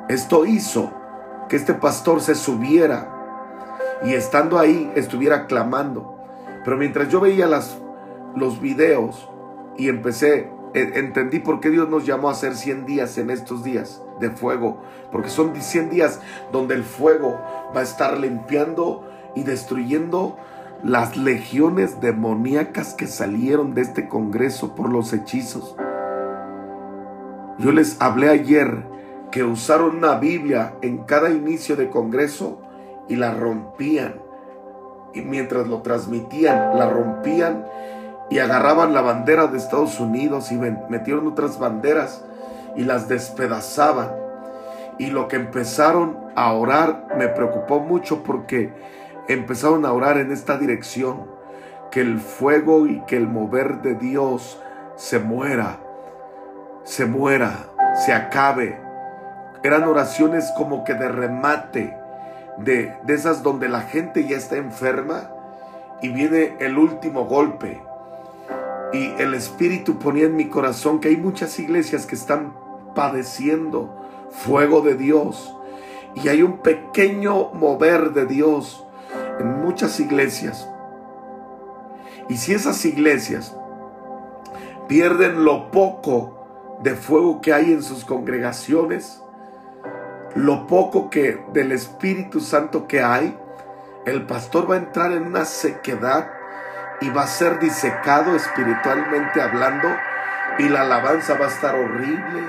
Esto 0.08 0.46
hizo 0.46 0.92
que 1.50 1.56
este 1.56 1.74
pastor 1.74 2.22
se 2.22 2.36
subiera 2.36 3.08
y 4.04 4.14
estando 4.14 4.60
ahí 4.60 4.92
estuviera 4.96 5.48
clamando. 5.48 6.18
Pero 6.64 6.78
mientras 6.78 7.10
yo 7.10 7.20
veía 7.20 7.48
las, 7.48 7.78
los 8.36 8.60
videos, 8.60 9.30
y 9.78 9.90
empecé, 9.90 10.50
entendí 10.74 11.40
por 11.40 11.60
qué 11.60 11.70
Dios 11.70 11.90
nos 11.90 12.06
llamó 12.06 12.30
a 12.30 12.34
hacer 12.34 12.56
100 12.56 12.86
días 12.86 13.18
en 13.18 13.30
estos 13.30 13.64
días 13.64 14.02
de 14.20 14.30
fuego, 14.30 14.82
porque 15.12 15.30
son 15.30 15.56
100 15.56 15.90
días 15.90 16.20
donde 16.52 16.76
el 16.76 16.84
fuego 16.84 17.39
va 17.76 17.82
a 17.82 17.84
estar 17.84 18.18
limpiando 18.18 19.08
y 19.36 19.43
destruyendo 19.43 20.38
las 20.84 21.16
legiones 21.16 22.02
demoníacas 22.02 22.93
que 22.93 23.08
salieron 23.08 23.74
de 23.74 23.82
este 23.82 24.10
congreso 24.10 24.76
por 24.76 24.89
los 24.89 25.14
hechizos. 25.14 25.76
Yo 27.58 27.72
les 27.72 28.02
hablé 28.02 28.30
ayer 28.30 28.84
que 29.32 29.43
usaron 29.43 29.97
una 29.97 30.16
Biblia 30.16 30.76
en 30.82 31.06
cada 31.06 31.30
inicio 31.30 31.76
de 31.76 31.89
congreso 31.89 32.62
y 33.08 33.16
la 33.16 33.34
rompían. 33.34 34.16
Y 35.14 35.22
mientras 35.22 35.68
lo 35.68 35.82
transmitían, 35.82 36.78
la 36.78 36.89
rompían 36.89 37.66
y 38.30 38.39
agarraban 38.39 38.93
la 38.93 39.01
bandera 39.01 39.47
de 39.47 39.57
Estados 39.57 39.99
Unidos 39.99 40.51
y 40.51 40.55
metieron 40.55 41.28
otras 41.28 41.59
banderas 41.59 42.24
y 42.76 42.84
las 42.84 43.07
despedazaban. 43.07 44.11
Y 44.97 45.07
lo 45.07 45.28
que 45.28 45.36
empezaron 45.36 46.17
a 46.36 46.53
orar 46.53 47.07
me 47.17 47.28
preocupó 47.28 47.80
mucho 47.80 48.24
porque 48.24 48.71
empezaron 49.28 49.86
a 49.86 49.93
orar 49.93 50.17
en 50.17 50.32
esta 50.32 50.57
dirección, 50.57 51.32
que 51.91 52.01
el 52.01 52.19
fuego 52.19 52.88
y 52.88 53.01
que 53.01 53.17
el 53.17 53.28
mover 53.28 53.82
de 53.82 53.95
Dios 53.95 54.59
se 54.95 55.19
muera, 55.19 55.78
se 56.84 57.05
muera, 57.05 57.67
se 58.05 58.13
acabe 58.13 58.84
eran 59.63 59.86
oraciones 59.86 60.51
como 60.57 60.84
que 60.84 60.93
de 60.93 61.07
remate, 61.07 61.97
de, 62.57 62.93
de 63.03 63.13
esas 63.13 63.43
donde 63.43 63.69
la 63.69 63.82
gente 63.82 64.28
ya 64.28 64.36
está 64.36 64.57
enferma 64.57 65.30
y 66.01 66.09
viene 66.09 66.57
el 66.59 66.78
último 66.78 67.26
golpe. 67.26 67.82
Y 68.94 69.12
el 69.20 69.34
Espíritu 69.34 69.98
ponía 69.98 70.26
en 70.26 70.36
mi 70.36 70.50
corazón 70.50 71.00
que 71.00 71.10
hay 71.10 71.18
muchas 71.18 71.58
iglesias 71.60 72.06
que 72.06 72.16
están 72.16 72.54
padeciendo 72.96 73.89
fuego 74.30 74.82
de 74.82 74.96
Dios. 74.96 75.56
Y 76.16 76.28
hay 76.28 76.44
un 76.44 76.60
pequeño 76.60 77.50
mover 77.54 78.12
de 78.12 78.28
Dios 78.28 78.86
en 79.39 79.62
muchas 79.62 80.00
iglesias. 80.00 80.70
Y 82.30 82.38
si 82.38 82.54
esas 82.54 82.86
iglesias 82.86 83.56
pierden 84.88 85.44
lo 85.44 85.72
poco 85.72 86.78
de 86.84 86.96
fuego 86.96 87.41
que 87.41 87.52
hay 87.52 87.72
en 87.72 87.82
sus 87.82 88.06
congregaciones, 88.06 89.24
lo 90.36 90.68
poco 90.68 91.10
que 91.10 91.44
del 91.52 91.72
Espíritu 91.72 92.39
Santo 92.39 92.88
que 92.88 93.02
hay, 93.02 93.38
el 94.06 94.26
pastor 94.26 94.70
va 94.70 94.76
a 94.76 94.80
entrar 94.80 95.12
en 95.14 95.24
una 95.24 95.46
sequedad 95.46 96.30
y 97.04 97.10
va 97.10 97.24
a 97.24 97.28
ser 97.28 97.60
disecado 97.60 98.34
espiritualmente 98.36 99.41
hablando 99.41 99.89
y 100.58 100.70
la 100.70 100.82
alabanza 100.82 101.38
va 101.38 101.45
a 101.45 101.49
estar 101.49 101.76
horrible, 101.76 102.41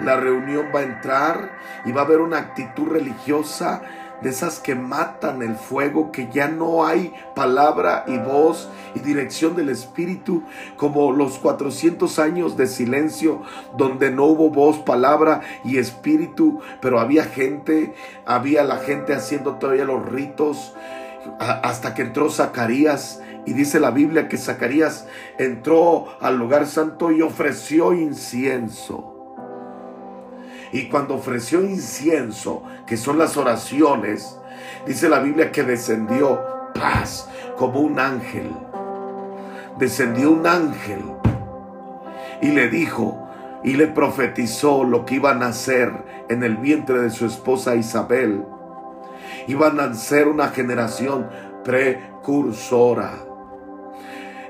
la 0.00 0.16
reunión 0.16 0.66
va 0.74 0.80
a 0.80 0.82
entrar 0.82 1.50
y 1.84 1.92
va 1.92 2.00
a 2.00 2.04
haber 2.04 2.20
una 2.20 2.38
actitud 2.38 2.88
religiosa 2.88 3.82
de 4.20 4.30
esas 4.30 4.58
que 4.58 4.74
matan 4.74 5.42
el 5.42 5.54
fuego, 5.54 6.10
que 6.10 6.28
ya 6.32 6.48
no 6.48 6.84
hay 6.84 7.14
palabra 7.36 8.04
y 8.08 8.18
voz 8.18 8.68
y 8.96 9.00
dirección 9.00 9.54
del 9.54 9.68
Espíritu, 9.68 10.42
como 10.76 11.12
los 11.12 11.38
400 11.38 12.18
años 12.18 12.56
de 12.56 12.66
silencio, 12.66 13.42
donde 13.76 14.10
no 14.10 14.24
hubo 14.24 14.50
voz, 14.50 14.78
palabra 14.78 15.42
y 15.62 15.78
Espíritu, 15.78 16.60
pero 16.80 16.98
había 16.98 17.24
gente, 17.24 17.94
había 18.26 18.64
la 18.64 18.78
gente 18.78 19.14
haciendo 19.14 19.56
todavía 19.56 19.84
los 19.84 20.04
ritos, 20.06 20.74
hasta 21.38 21.94
que 21.94 22.02
entró 22.02 22.30
Zacarías. 22.30 23.20
Y 23.46 23.52
dice 23.52 23.78
la 23.80 23.90
Biblia 23.90 24.28
que 24.28 24.38
Zacarías 24.38 25.06
entró 25.38 26.16
al 26.20 26.38
lugar 26.38 26.66
santo 26.66 27.12
y 27.12 27.22
ofreció 27.22 27.92
incienso. 27.92 29.10
Y 30.72 30.88
cuando 30.88 31.14
ofreció 31.14 31.62
incienso, 31.62 32.62
que 32.86 32.96
son 32.96 33.18
las 33.18 33.36
oraciones, 33.36 34.38
dice 34.86 35.08
la 35.08 35.20
Biblia 35.20 35.52
que 35.52 35.62
descendió 35.62 36.42
paz 36.74 37.28
como 37.56 37.80
un 37.80 38.00
ángel. 38.00 38.50
Descendió 39.78 40.30
un 40.30 40.46
ángel 40.46 41.02
y 42.40 42.48
le 42.48 42.68
dijo 42.68 43.28
y 43.62 43.74
le 43.74 43.86
profetizó 43.86 44.84
lo 44.84 45.04
que 45.06 45.16
iba 45.16 45.30
a 45.30 45.34
nacer 45.34 45.92
en 46.28 46.42
el 46.42 46.56
vientre 46.56 47.00
de 47.00 47.10
su 47.10 47.26
esposa 47.26 47.76
Isabel. 47.76 48.44
Iban 49.46 49.80
a 49.80 49.86
nacer 49.86 50.28
una 50.28 50.48
generación 50.48 51.28
precursora. 51.64 53.23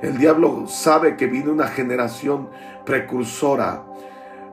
El 0.04 0.18
diablo 0.18 0.66
sabe 0.66 1.16
que 1.16 1.26
viene 1.26 1.50
una 1.50 1.68
generación 1.68 2.50
precursora 2.84 3.84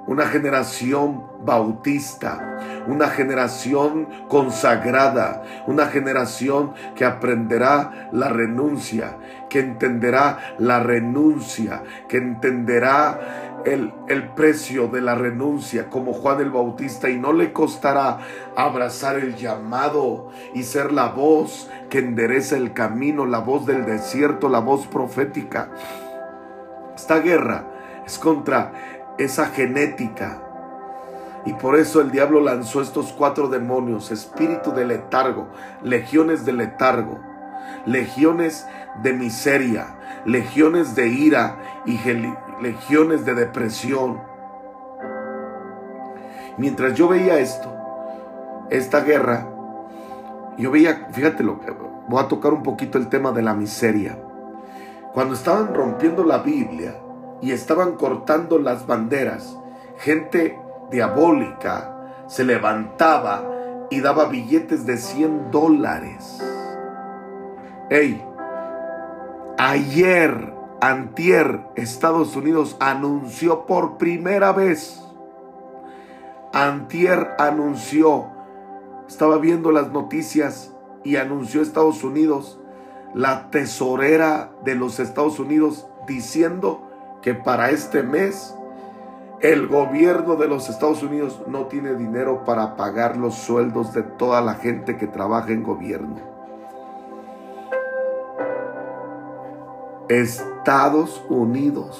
una 0.07 0.25
generación 0.25 1.23
bautista, 1.43 2.59
una 2.87 3.07
generación 3.09 4.07
consagrada, 4.27 5.43
una 5.67 5.87
generación 5.87 6.73
que 6.95 7.05
aprenderá 7.05 8.09
la 8.11 8.29
renuncia, 8.29 9.17
que 9.49 9.59
entenderá 9.59 10.55
la 10.57 10.79
renuncia, 10.79 11.83
que 12.07 12.17
entenderá 12.17 13.50
el, 13.65 13.93
el, 14.07 14.29
precio 14.29 14.87
de 14.87 15.01
la 15.01 15.15
renuncia 15.15 15.89
como 15.89 16.13
Juan 16.13 16.41
el 16.41 16.51
Bautista 16.51 17.09
y 17.09 17.17
no 17.17 17.33
le 17.33 17.53
costará 17.53 18.19
abrazar 18.55 19.17
el 19.17 19.35
llamado 19.35 20.29
y 20.53 20.63
ser 20.63 20.91
la 20.91 21.09
voz 21.09 21.69
que 21.89 21.99
endereza 21.99 22.57
el 22.57 22.73
camino, 22.73 23.25
la 23.25 23.39
voz 23.39 23.65
del 23.65 23.85
desierto, 23.85 24.49
la 24.49 24.59
voz 24.59 24.87
profética. 24.87 25.69
Esta 26.95 27.19
guerra 27.19 27.65
es 28.05 28.19
contra 28.19 28.73
esa 29.17 29.47
genética. 29.47 30.41
Y 31.45 31.53
por 31.53 31.75
eso 31.75 32.01
el 32.01 32.11
diablo 32.11 32.39
lanzó 32.39 32.81
estos 32.81 33.13
cuatro 33.13 33.47
demonios, 33.47 34.11
espíritu 34.11 34.71
de 34.71 34.85
letargo, 34.85 35.47
legiones 35.81 36.45
de 36.45 36.53
letargo, 36.53 37.19
legiones 37.85 38.67
de 39.01 39.13
miseria, 39.13 39.95
legiones 40.25 40.95
de 40.95 41.07
ira 41.07 41.57
y 41.85 41.97
legiones 42.61 43.25
de 43.25 43.33
depresión. 43.33 44.21
Mientras 46.57 46.93
yo 46.93 47.07
veía 47.07 47.39
esto, 47.39 47.73
esta 48.69 49.01
guerra, 49.01 49.47
yo 50.57 50.71
veía, 50.71 51.07
fíjate 51.11 51.43
lo 51.43 51.59
que 51.59 51.71
voy 52.07 52.23
a 52.23 52.27
tocar 52.27 52.53
un 52.53 52.63
poquito 52.63 52.97
el 52.97 53.07
tema 53.07 53.31
de 53.31 53.41
la 53.41 53.53
miseria. 53.53 54.17
Cuando 55.13 55.33
estaban 55.33 55.73
rompiendo 55.73 56.23
la 56.23 56.39
Biblia, 56.39 56.95
y 57.41 57.51
estaban 57.51 57.93
cortando 57.93 58.59
las 58.59 58.85
banderas. 58.85 59.57
Gente 59.97 60.59
diabólica 60.89 62.23
se 62.27 62.45
levantaba 62.45 63.43
y 63.89 63.99
daba 63.99 64.25
billetes 64.25 64.85
de 64.85 64.97
100 64.97 65.51
dólares. 65.51 66.39
Hey, 67.89 68.23
ayer, 69.57 70.50
antier, 70.81 71.61
Estados 71.75 72.35
Unidos 72.35 72.75
anunció 72.79 73.65
por 73.65 73.97
primera 73.97 74.51
vez. 74.51 75.01
Antier 76.53 77.35
anunció, 77.37 78.25
estaba 79.07 79.37
viendo 79.37 79.71
las 79.71 79.91
noticias 79.91 80.75
y 81.03 81.15
anunció 81.15 81.61
Estados 81.61 82.03
Unidos, 82.03 82.59
la 83.13 83.49
tesorera 83.51 84.51
de 84.65 84.75
los 84.75 84.99
Estados 84.99 85.39
Unidos, 85.39 85.87
diciendo 86.07 86.81
que 87.21 87.35
para 87.35 87.69
este 87.69 88.03
mes 88.03 88.55
el 89.39 89.67
gobierno 89.67 90.35
de 90.35 90.47
los 90.47 90.69
Estados 90.69 91.03
Unidos 91.03 91.41
no 91.47 91.67
tiene 91.67 91.95
dinero 91.95 92.43
para 92.43 92.75
pagar 92.75 93.17
los 93.17 93.35
sueldos 93.35 93.93
de 93.93 94.03
toda 94.03 94.41
la 94.41 94.55
gente 94.55 94.97
que 94.97 95.07
trabaja 95.07 95.51
en 95.51 95.63
gobierno. 95.63 96.30
Estados 100.19 101.23
Unidos. 101.29 101.99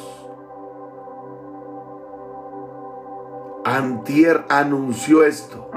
Antier 3.64 4.45
anunció 4.49 5.24
esto. 5.24 5.70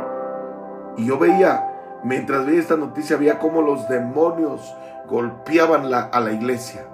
Y 0.96 1.06
yo 1.06 1.18
veía, 1.18 2.00
mientras 2.02 2.46
veía 2.46 2.60
esta 2.60 2.76
noticia, 2.76 3.16
veía 3.16 3.38
cómo 3.38 3.62
los 3.62 3.88
demonios 3.88 4.74
golpeaban 5.08 5.92
a 5.92 6.20
la 6.20 6.32
iglesia 6.32 6.86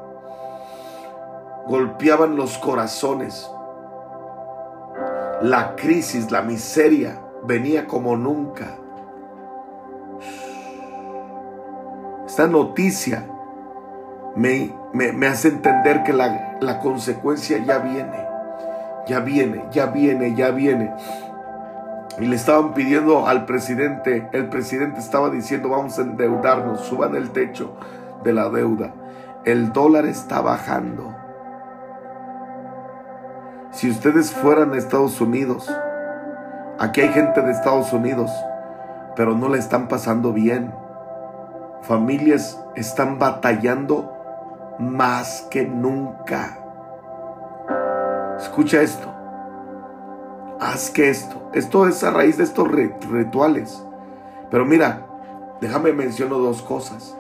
golpeaban 1.71 2.37
los 2.37 2.59
corazones. 2.59 3.49
La 5.43 5.77
crisis, 5.77 6.31
la 6.31 6.43
miseria 6.43 7.21
venía 7.45 7.87
como 7.87 8.17
nunca. 8.17 8.77
Esta 12.27 12.47
noticia 12.47 13.25
me, 14.37 14.73
me, 14.93 15.27
hace 15.27 15.49
entender 15.49 16.03
que 16.03 16.13
la, 16.13 16.59
la 16.61 16.79
consecuencia 16.79 17.59
ya 17.59 17.79
viene, 17.79 18.27
ya 19.07 19.21
viene, 19.21 19.65
ya 19.71 19.87
viene, 19.87 20.35
ya 20.35 20.51
viene. 20.51 20.93
Y 22.19 22.27
le 22.27 22.37
estaban 22.37 22.75
pidiendo 22.75 23.27
al 23.27 23.47
presidente, 23.47 24.29
el 24.33 24.49
presidente 24.49 25.01
estaba 25.01 25.31
diciendo, 25.31 25.71
vamos 25.71 25.99
a 25.99 26.03
endeudarnos, 26.03 26.81
suban 26.83 27.15
el 27.15 27.31
techo 27.31 27.77
de 28.23 28.33
la 28.33 28.51
deuda. 28.51 28.93
El 29.45 29.73
dólar 29.73 30.05
está 30.05 30.41
bajando. 30.41 31.15
Si 33.71 33.89
ustedes 33.89 34.33
fueran 34.33 34.75
a 34.75 34.77
Estados 34.77 35.21
Unidos, 35.21 35.73
aquí 36.79 37.01
hay 37.01 37.09
gente 37.09 37.41
de 37.41 37.53
Estados 37.53 37.93
Unidos, 37.93 38.31
pero 39.17 39.35
no 39.35 39.49
le 39.49 39.59
están 39.59 39.89
pasando 39.89 40.33
bien. 40.33 40.75
Familias 41.83 42.63
están 42.75 43.19
batallando 43.19 44.20
más 44.81 45.47
que 45.51 45.65
nunca. 45.67 46.59
Escucha 48.39 48.81
esto. 48.81 49.15
Haz 50.59 50.91
que 50.91 51.11
esto. 51.11 51.51
Esto 51.53 51.87
es 51.87 52.03
a 52.03 52.11
raíz 52.11 52.39
de 52.39 52.45
estos 52.45 52.69
rituales. 52.69 53.85
Pero 54.51 54.65
mira, 54.65 55.07
déjame 55.61 55.93
mencionar 55.93 56.39
dos 56.39 56.63
cosas. 56.63 57.17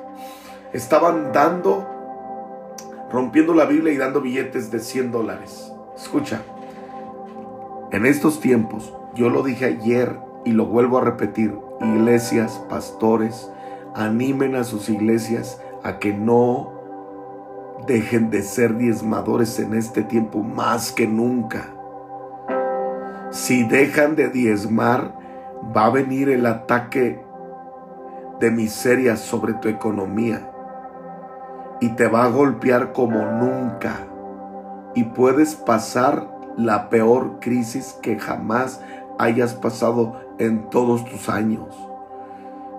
Estaban 0.72 1.32
dando, 1.32 1.86
rompiendo 3.12 3.54
la 3.54 3.66
Biblia 3.66 3.92
y 3.92 3.98
dando 3.98 4.20
billetes 4.20 4.70
de 4.70 4.80
100 4.80 5.12
dólares. 5.12 5.72
Escucha, 5.96 6.42
en 7.92 8.06
estos 8.06 8.40
tiempos, 8.40 8.94
yo 9.14 9.28
lo 9.28 9.42
dije 9.42 9.66
ayer 9.66 10.18
y 10.44 10.52
lo 10.52 10.64
vuelvo 10.66 10.98
a 10.98 11.02
repetir, 11.02 11.58
iglesias, 11.80 12.62
pastores, 12.70 13.50
animen 13.94 14.54
a 14.54 14.64
sus 14.64 14.88
iglesias 14.88 15.60
a 15.82 15.98
que 15.98 16.14
no 16.14 16.79
dejen 17.86 18.30
de 18.30 18.42
ser 18.42 18.76
diezmadores 18.76 19.58
en 19.58 19.74
este 19.74 20.02
tiempo 20.02 20.42
más 20.42 20.92
que 20.92 21.06
nunca. 21.06 21.68
Si 23.30 23.64
dejan 23.64 24.16
de 24.16 24.28
diezmar, 24.28 25.14
va 25.76 25.86
a 25.86 25.90
venir 25.90 26.28
el 26.28 26.46
ataque 26.46 27.22
de 28.40 28.50
miseria 28.50 29.16
sobre 29.16 29.54
tu 29.54 29.68
economía 29.68 30.50
y 31.80 31.90
te 31.90 32.08
va 32.08 32.24
a 32.24 32.30
golpear 32.30 32.92
como 32.92 33.24
nunca 33.24 34.06
y 34.94 35.04
puedes 35.04 35.54
pasar 35.54 36.28
la 36.56 36.88
peor 36.88 37.38
crisis 37.40 37.96
que 38.02 38.18
jamás 38.18 38.80
hayas 39.18 39.54
pasado 39.54 40.16
en 40.38 40.68
todos 40.70 41.04
tus 41.04 41.28
años. 41.28 41.76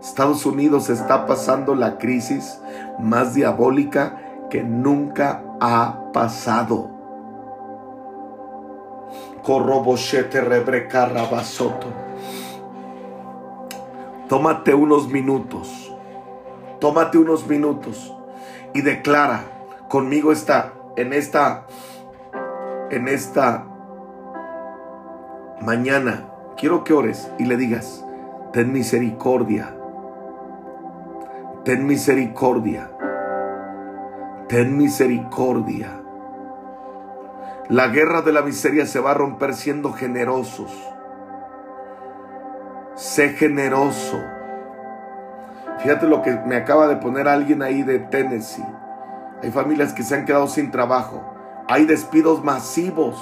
Estados 0.02 0.46
Unidos 0.46 0.90
está 0.90 1.28
pasando 1.28 1.76
la 1.76 1.98
crisis 2.00 2.60
más 3.00 3.36
diabólica 3.36 4.18
que 4.52 4.62
nunca 4.62 5.44
ha 5.60 6.12
pasado. 6.14 6.92
Tómate 14.30 14.76
unos 14.76 15.08
minutos. 15.08 15.96
Tómate 16.80 17.18
unos 17.18 17.48
minutos 17.48 18.16
y 18.74 18.82
declara 18.82 19.44
conmigo 19.88 20.32
está 20.32 20.74
en 20.96 21.14
esta 21.14 21.66
en 22.90 23.08
esta 23.08 23.66
mañana 25.62 26.28
quiero 26.58 26.84
que 26.84 26.94
ores 26.94 27.32
y 27.40 27.46
le 27.46 27.58
digas, 27.58 28.06
ten 28.54 28.72
misericordia, 28.72 29.76
ten 31.64 31.88
misericordia, 31.88 32.91
ten 34.52 34.78
misericordia. 34.78 36.02
La 37.70 37.88
guerra 37.88 38.22
de 38.22 38.34
la 38.34 38.42
miseria 38.42 38.86
se 38.86 39.00
va 39.00 39.12
a 39.12 39.14
romper 39.14 39.54
siendo 39.54 39.94
generosos. 39.94 40.70
Sé 42.96 43.30
generoso. 43.30 44.22
Fíjate 45.80 46.06
lo 46.06 46.22
que 46.22 46.38
me 46.46 46.58
acaba 46.58 46.90
de 46.90 46.98
poner 46.98 47.30
alguien 47.30 47.62
ahí 47.62 47.82
de 47.84 48.00
Tennessee. 48.00 48.66
Hay 49.42 49.52
familias 49.52 49.94
que 49.94 50.04
se 50.04 50.16
han 50.16 50.26
quedado 50.26 50.50
sin 50.50 50.70
trabajo. 50.70 51.24
Hay 51.70 51.86
despidos 51.86 52.44
masivos. 52.44 53.16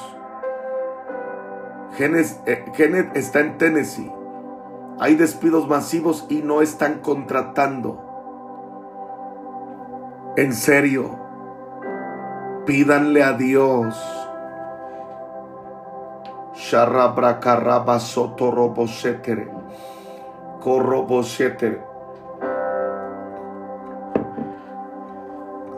Eh, 1.99 2.65
Kenneth, 2.73 3.15
está 3.15 3.41
en 3.41 3.59
Tennessee. 3.59 4.11
Hay 4.99 5.13
despidos 5.13 5.67
masivos 5.67 6.25
y 6.27 6.41
no 6.41 6.63
están 6.63 7.01
contratando. 7.01 8.08
En 10.39 10.53
serio, 10.53 11.19
pídanle 12.65 13.23
a 13.23 13.33
Dios. 13.33 13.93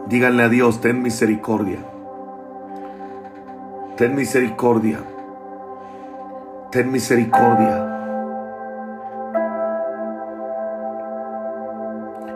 Díganle 0.05 0.43
a 0.43 0.49
Dios, 0.49 0.80
ten 0.80 1.01
misericordia. 1.01 1.80
Ten 3.97 4.14
misericordia. 4.14 4.99
Ten 6.70 6.91
misericordia. 6.91 7.88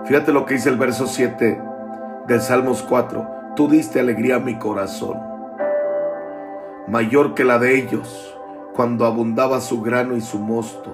Fíjate 0.05 0.32
lo 0.32 0.47
que 0.47 0.55
dice 0.55 0.69
el 0.69 0.78
verso 0.78 1.05
7 1.05 1.74
del 2.28 2.41
Salmos 2.41 2.82
4. 2.82 3.53
Tú 3.55 3.69
diste 3.69 3.99
alegría 3.99 4.38
a 4.38 4.39
mi 4.39 4.57
corazón, 4.57 5.21
mayor 6.88 7.36
que 7.36 7.43
la 7.43 7.59
de 7.59 7.78
ellos, 7.78 8.38
cuando 8.73 9.05
abundaba 9.05 9.61
su 9.61 9.82
grano 9.82 10.15
y 10.15 10.21
su 10.21 10.39
mosto. 10.39 10.91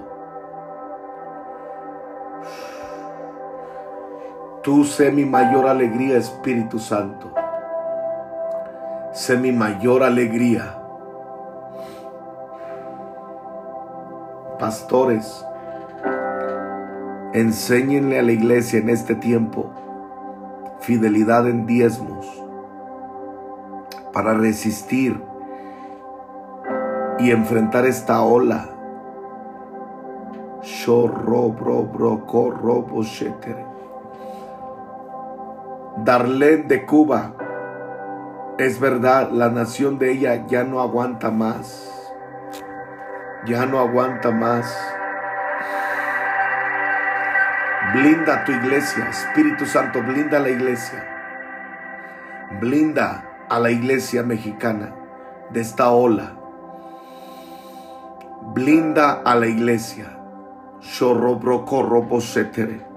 Tú 4.61 4.83
sé 4.83 5.11
mi 5.11 5.25
mayor 5.25 5.67
alegría, 5.67 6.17
Espíritu 6.17 6.77
Santo. 6.77 7.33
Sé 9.11 9.37
mi 9.37 9.51
mayor 9.51 10.03
alegría. 10.03 10.77
Pastores, 14.59 15.43
enséñenle 17.33 18.19
a 18.19 18.21
la 18.21 18.31
iglesia 18.33 18.77
en 18.79 18.89
este 18.89 19.15
tiempo 19.15 19.71
fidelidad 20.81 21.47
en 21.47 21.65
diezmos 21.65 22.27
para 24.13 24.33
resistir 24.33 25.21
y 27.19 27.31
enfrentar 27.31 27.85
esta 27.85 28.21
ola. 28.21 28.69
Darlene 35.97 36.63
de 36.63 36.85
Cuba, 36.85 37.33
es 38.57 38.79
verdad, 38.79 39.31
la 39.31 39.49
nación 39.49 39.99
de 39.99 40.11
ella 40.11 40.45
ya 40.47 40.63
no 40.63 40.81
aguanta 40.81 41.31
más. 41.31 41.87
Ya 43.45 43.65
no 43.65 43.79
aguanta 43.79 44.31
más. 44.31 44.75
Blinda 47.93 48.43
tu 48.45 48.53
iglesia, 48.53 49.09
Espíritu 49.09 49.65
Santo, 49.65 50.01
blinda 50.01 50.39
la 50.39 50.49
iglesia. 50.49 51.03
Blinda 52.61 53.25
a 53.49 53.59
la 53.59 53.69
iglesia 53.69 54.23
mexicana 54.23 54.95
de 55.49 55.59
esta 55.59 55.91
ola. 55.91 56.31
Blinda 58.53 59.21
a 59.25 59.35
la 59.35 59.47
iglesia. 59.47 60.05
Shorrobrocorrobosetere. 60.79 62.91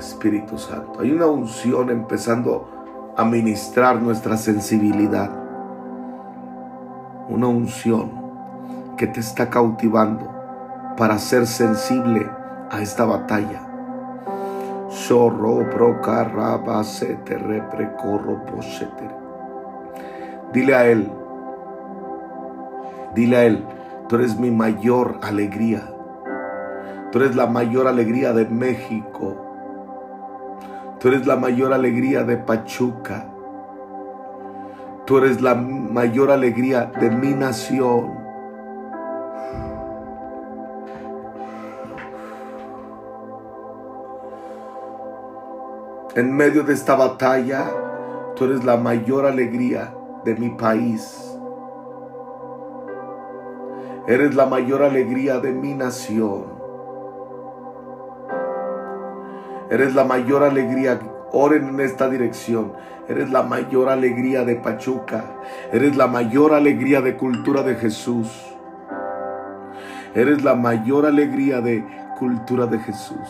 Espíritu 0.00 0.58
Santo. 0.58 1.00
Hay 1.00 1.12
una 1.12 1.26
unción 1.26 1.90
empezando 1.90 3.14
a 3.16 3.24
ministrar 3.24 4.02
nuestra 4.02 4.36
sensibilidad. 4.36 5.30
Una 7.28 7.46
unción 7.46 8.10
que 8.96 9.06
te 9.06 9.20
está 9.20 9.48
cautivando 9.48 10.28
para 10.96 11.18
ser 11.18 11.46
sensible 11.46 12.28
a 12.70 12.80
esta 12.80 13.04
batalla. 13.04 13.62
Dile 20.52 20.74
a 20.74 20.86
Él, 20.86 21.12
dile 23.14 23.36
a 23.36 23.44
Él, 23.44 23.64
Tú 24.10 24.16
eres 24.16 24.40
mi 24.40 24.50
mayor 24.50 25.20
alegría. 25.22 25.84
Tú 27.12 27.20
eres 27.20 27.36
la 27.36 27.46
mayor 27.46 27.86
alegría 27.86 28.32
de 28.32 28.44
México. 28.44 29.49
Tú 31.00 31.08
eres 31.08 31.26
la 31.26 31.36
mayor 31.36 31.72
alegría 31.72 32.24
de 32.24 32.36
Pachuca. 32.36 33.26
Tú 35.06 35.16
eres 35.16 35.40
la 35.40 35.54
mayor 35.54 36.30
alegría 36.30 36.92
de 37.00 37.10
mi 37.10 37.32
nación. 37.32 38.18
En 46.14 46.36
medio 46.36 46.64
de 46.64 46.74
esta 46.74 46.96
batalla, 46.96 47.64
tú 48.36 48.44
eres 48.44 48.62
la 48.64 48.76
mayor 48.76 49.24
alegría 49.24 49.94
de 50.26 50.34
mi 50.34 50.50
país. 50.50 51.34
Eres 54.06 54.34
la 54.34 54.44
mayor 54.44 54.82
alegría 54.82 55.38
de 55.40 55.52
mi 55.52 55.72
nación. 55.72 56.59
Eres 59.70 59.94
la 59.94 60.04
mayor 60.04 60.42
alegría. 60.42 60.98
Oren 61.32 61.68
en 61.68 61.80
esta 61.80 62.10
dirección. 62.10 62.72
Eres 63.08 63.30
la 63.30 63.42
mayor 63.42 63.88
alegría 63.88 64.44
de 64.44 64.56
Pachuca. 64.56 65.24
Eres 65.72 65.96
la 65.96 66.06
mayor 66.06 66.54
alegría 66.54 67.00
de 67.00 67.16
cultura 67.16 67.62
de 67.62 67.76
Jesús. 67.76 68.28
Eres 70.14 70.42
la 70.42 70.56
mayor 70.56 71.06
alegría 71.06 71.60
de 71.60 71.84
cultura 72.18 72.66
de 72.66 72.80
Jesús. 72.80 73.28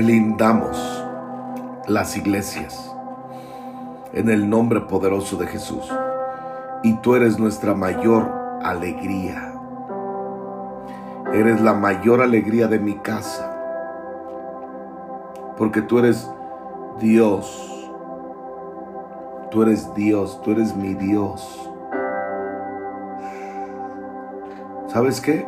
Blindamos 0.00 1.04
las 1.86 2.16
iglesias 2.16 2.90
en 4.14 4.30
el 4.30 4.48
nombre 4.48 4.80
poderoso 4.80 5.36
de 5.36 5.46
Jesús. 5.46 5.92
Y 6.82 6.94
tú 7.02 7.16
eres 7.16 7.38
nuestra 7.38 7.74
mayor 7.74 8.32
alegría. 8.62 9.52
Eres 11.34 11.60
la 11.60 11.74
mayor 11.74 12.22
alegría 12.22 12.66
de 12.66 12.78
mi 12.78 12.94
casa. 12.94 13.46
porque 15.58 15.82
tú 15.82 15.98
eres 15.98 16.26
Dios. 16.98 17.90
Tú 19.50 19.62
eres 19.62 19.94
Dios, 19.94 20.40
tú 20.40 20.52
eres 20.52 20.74
mi 20.74 20.94
Dios. 20.94 21.70
¿Sabes 24.86 25.20
qué? 25.20 25.46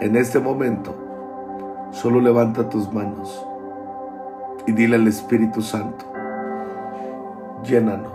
En 0.00 0.16
este 0.16 0.38
momento, 0.38 1.05
solo 2.06 2.20
levanta 2.20 2.68
tus 2.68 2.92
manos 2.92 3.44
y 4.64 4.70
dile 4.70 4.94
al 4.94 5.08
Espíritu 5.08 5.60
Santo, 5.60 6.04
llénanos. 7.64 8.12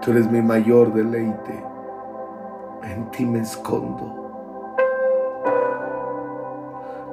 Tú 0.00 0.12
eres 0.12 0.30
mi 0.30 0.40
mayor 0.40 0.94
deleite. 0.94 1.64
En 2.84 3.10
ti 3.10 3.26
me 3.26 3.40
escondo. 3.40 4.30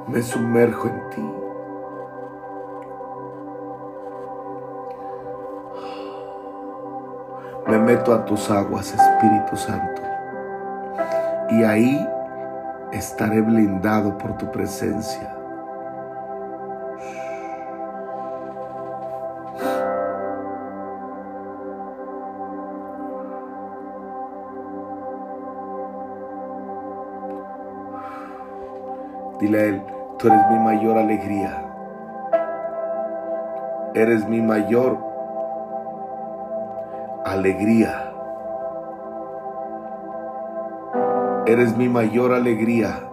Me 0.05 0.22
sumerjo 0.22 0.89
en 0.89 1.10
ti. 1.10 1.34
Me 7.66 7.80
meto 7.80 8.14
a 8.14 8.24
tus 8.24 8.51
aguas, 8.51 8.93
Espíritu 8.93 9.58
Santo. 9.58 10.03
Y 11.49 11.64
ahí 11.64 12.08
estaré 12.91 13.41
blindado 13.41 14.17
por 14.17 14.38
tu 14.38 14.51
presencia. 14.51 15.33
Dile 29.39 29.59
a 29.59 29.63
Él, 29.65 29.83
tú 30.17 30.27
eres 30.27 30.41
mi 30.49 30.59
mayor 30.59 30.97
alegría. 30.97 31.63
Eres 33.93 34.27
mi 34.27 34.41
mayor 34.41 34.97
alegría. 37.23 38.07
Eres 41.48 41.78
mi 41.78 41.88
mayor 41.88 42.34
alegría. 42.34 43.10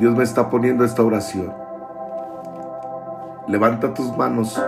Dios 0.00 0.16
me 0.16 0.24
está 0.24 0.50
poniendo 0.50 0.84
esta 0.84 1.04
oración. 1.04 1.54
Levanta 3.46 3.94
tus 3.94 4.16
manos. 4.16 4.60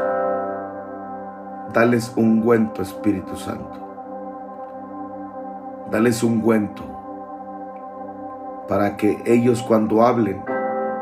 Dales 1.72 2.12
un 2.14 2.38
ungüento, 2.38 2.82
Espíritu 2.82 3.34
Santo. 3.34 3.80
Dales 5.90 6.22
un 6.22 6.34
ungüento 6.34 7.01
para 8.72 8.96
que 8.96 9.22
ellos 9.26 9.62
cuando 9.62 10.00
hablen 10.00 10.42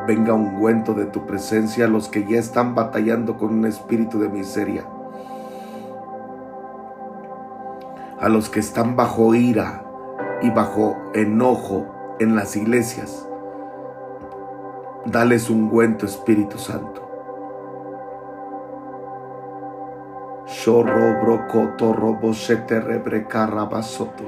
venga 0.04 0.34
un 0.34 0.54
ungüento 0.54 0.92
de 0.92 1.06
tu 1.06 1.24
presencia 1.24 1.84
a 1.84 1.88
los 1.88 2.08
que 2.08 2.24
ya 2.24 2.36
están 2.36 2.74
batallando 2.74 3.38
con 3.38 3.50
un 3.50 3.64
espíritu 3.64 4.18
de 4.18 4.28
miseria. 4.28 4.84
A 8.18 8.28
los 8.28 8.50
que 8.50 8.58
están 8.58 8.96
bajo 8.96 9.36
ira 9.36 9.84
y 10.42 10.50
bajo 10.50 10.96
enojo 11.14 11.86
en 12.18 12.34
las 12.34 12.56
iglesias 12.56 13.28
Dales 15.06 15.48
ungüento, 15.48 16.06
Espíritu 16.06 16.58
Santo. 16.58 17.08
Shorro 20.48 21.22
brocoto 21.22 21.92
robo 21.92 22.32
rebre 22.68 23.28
carabasoto. 23.28 24.24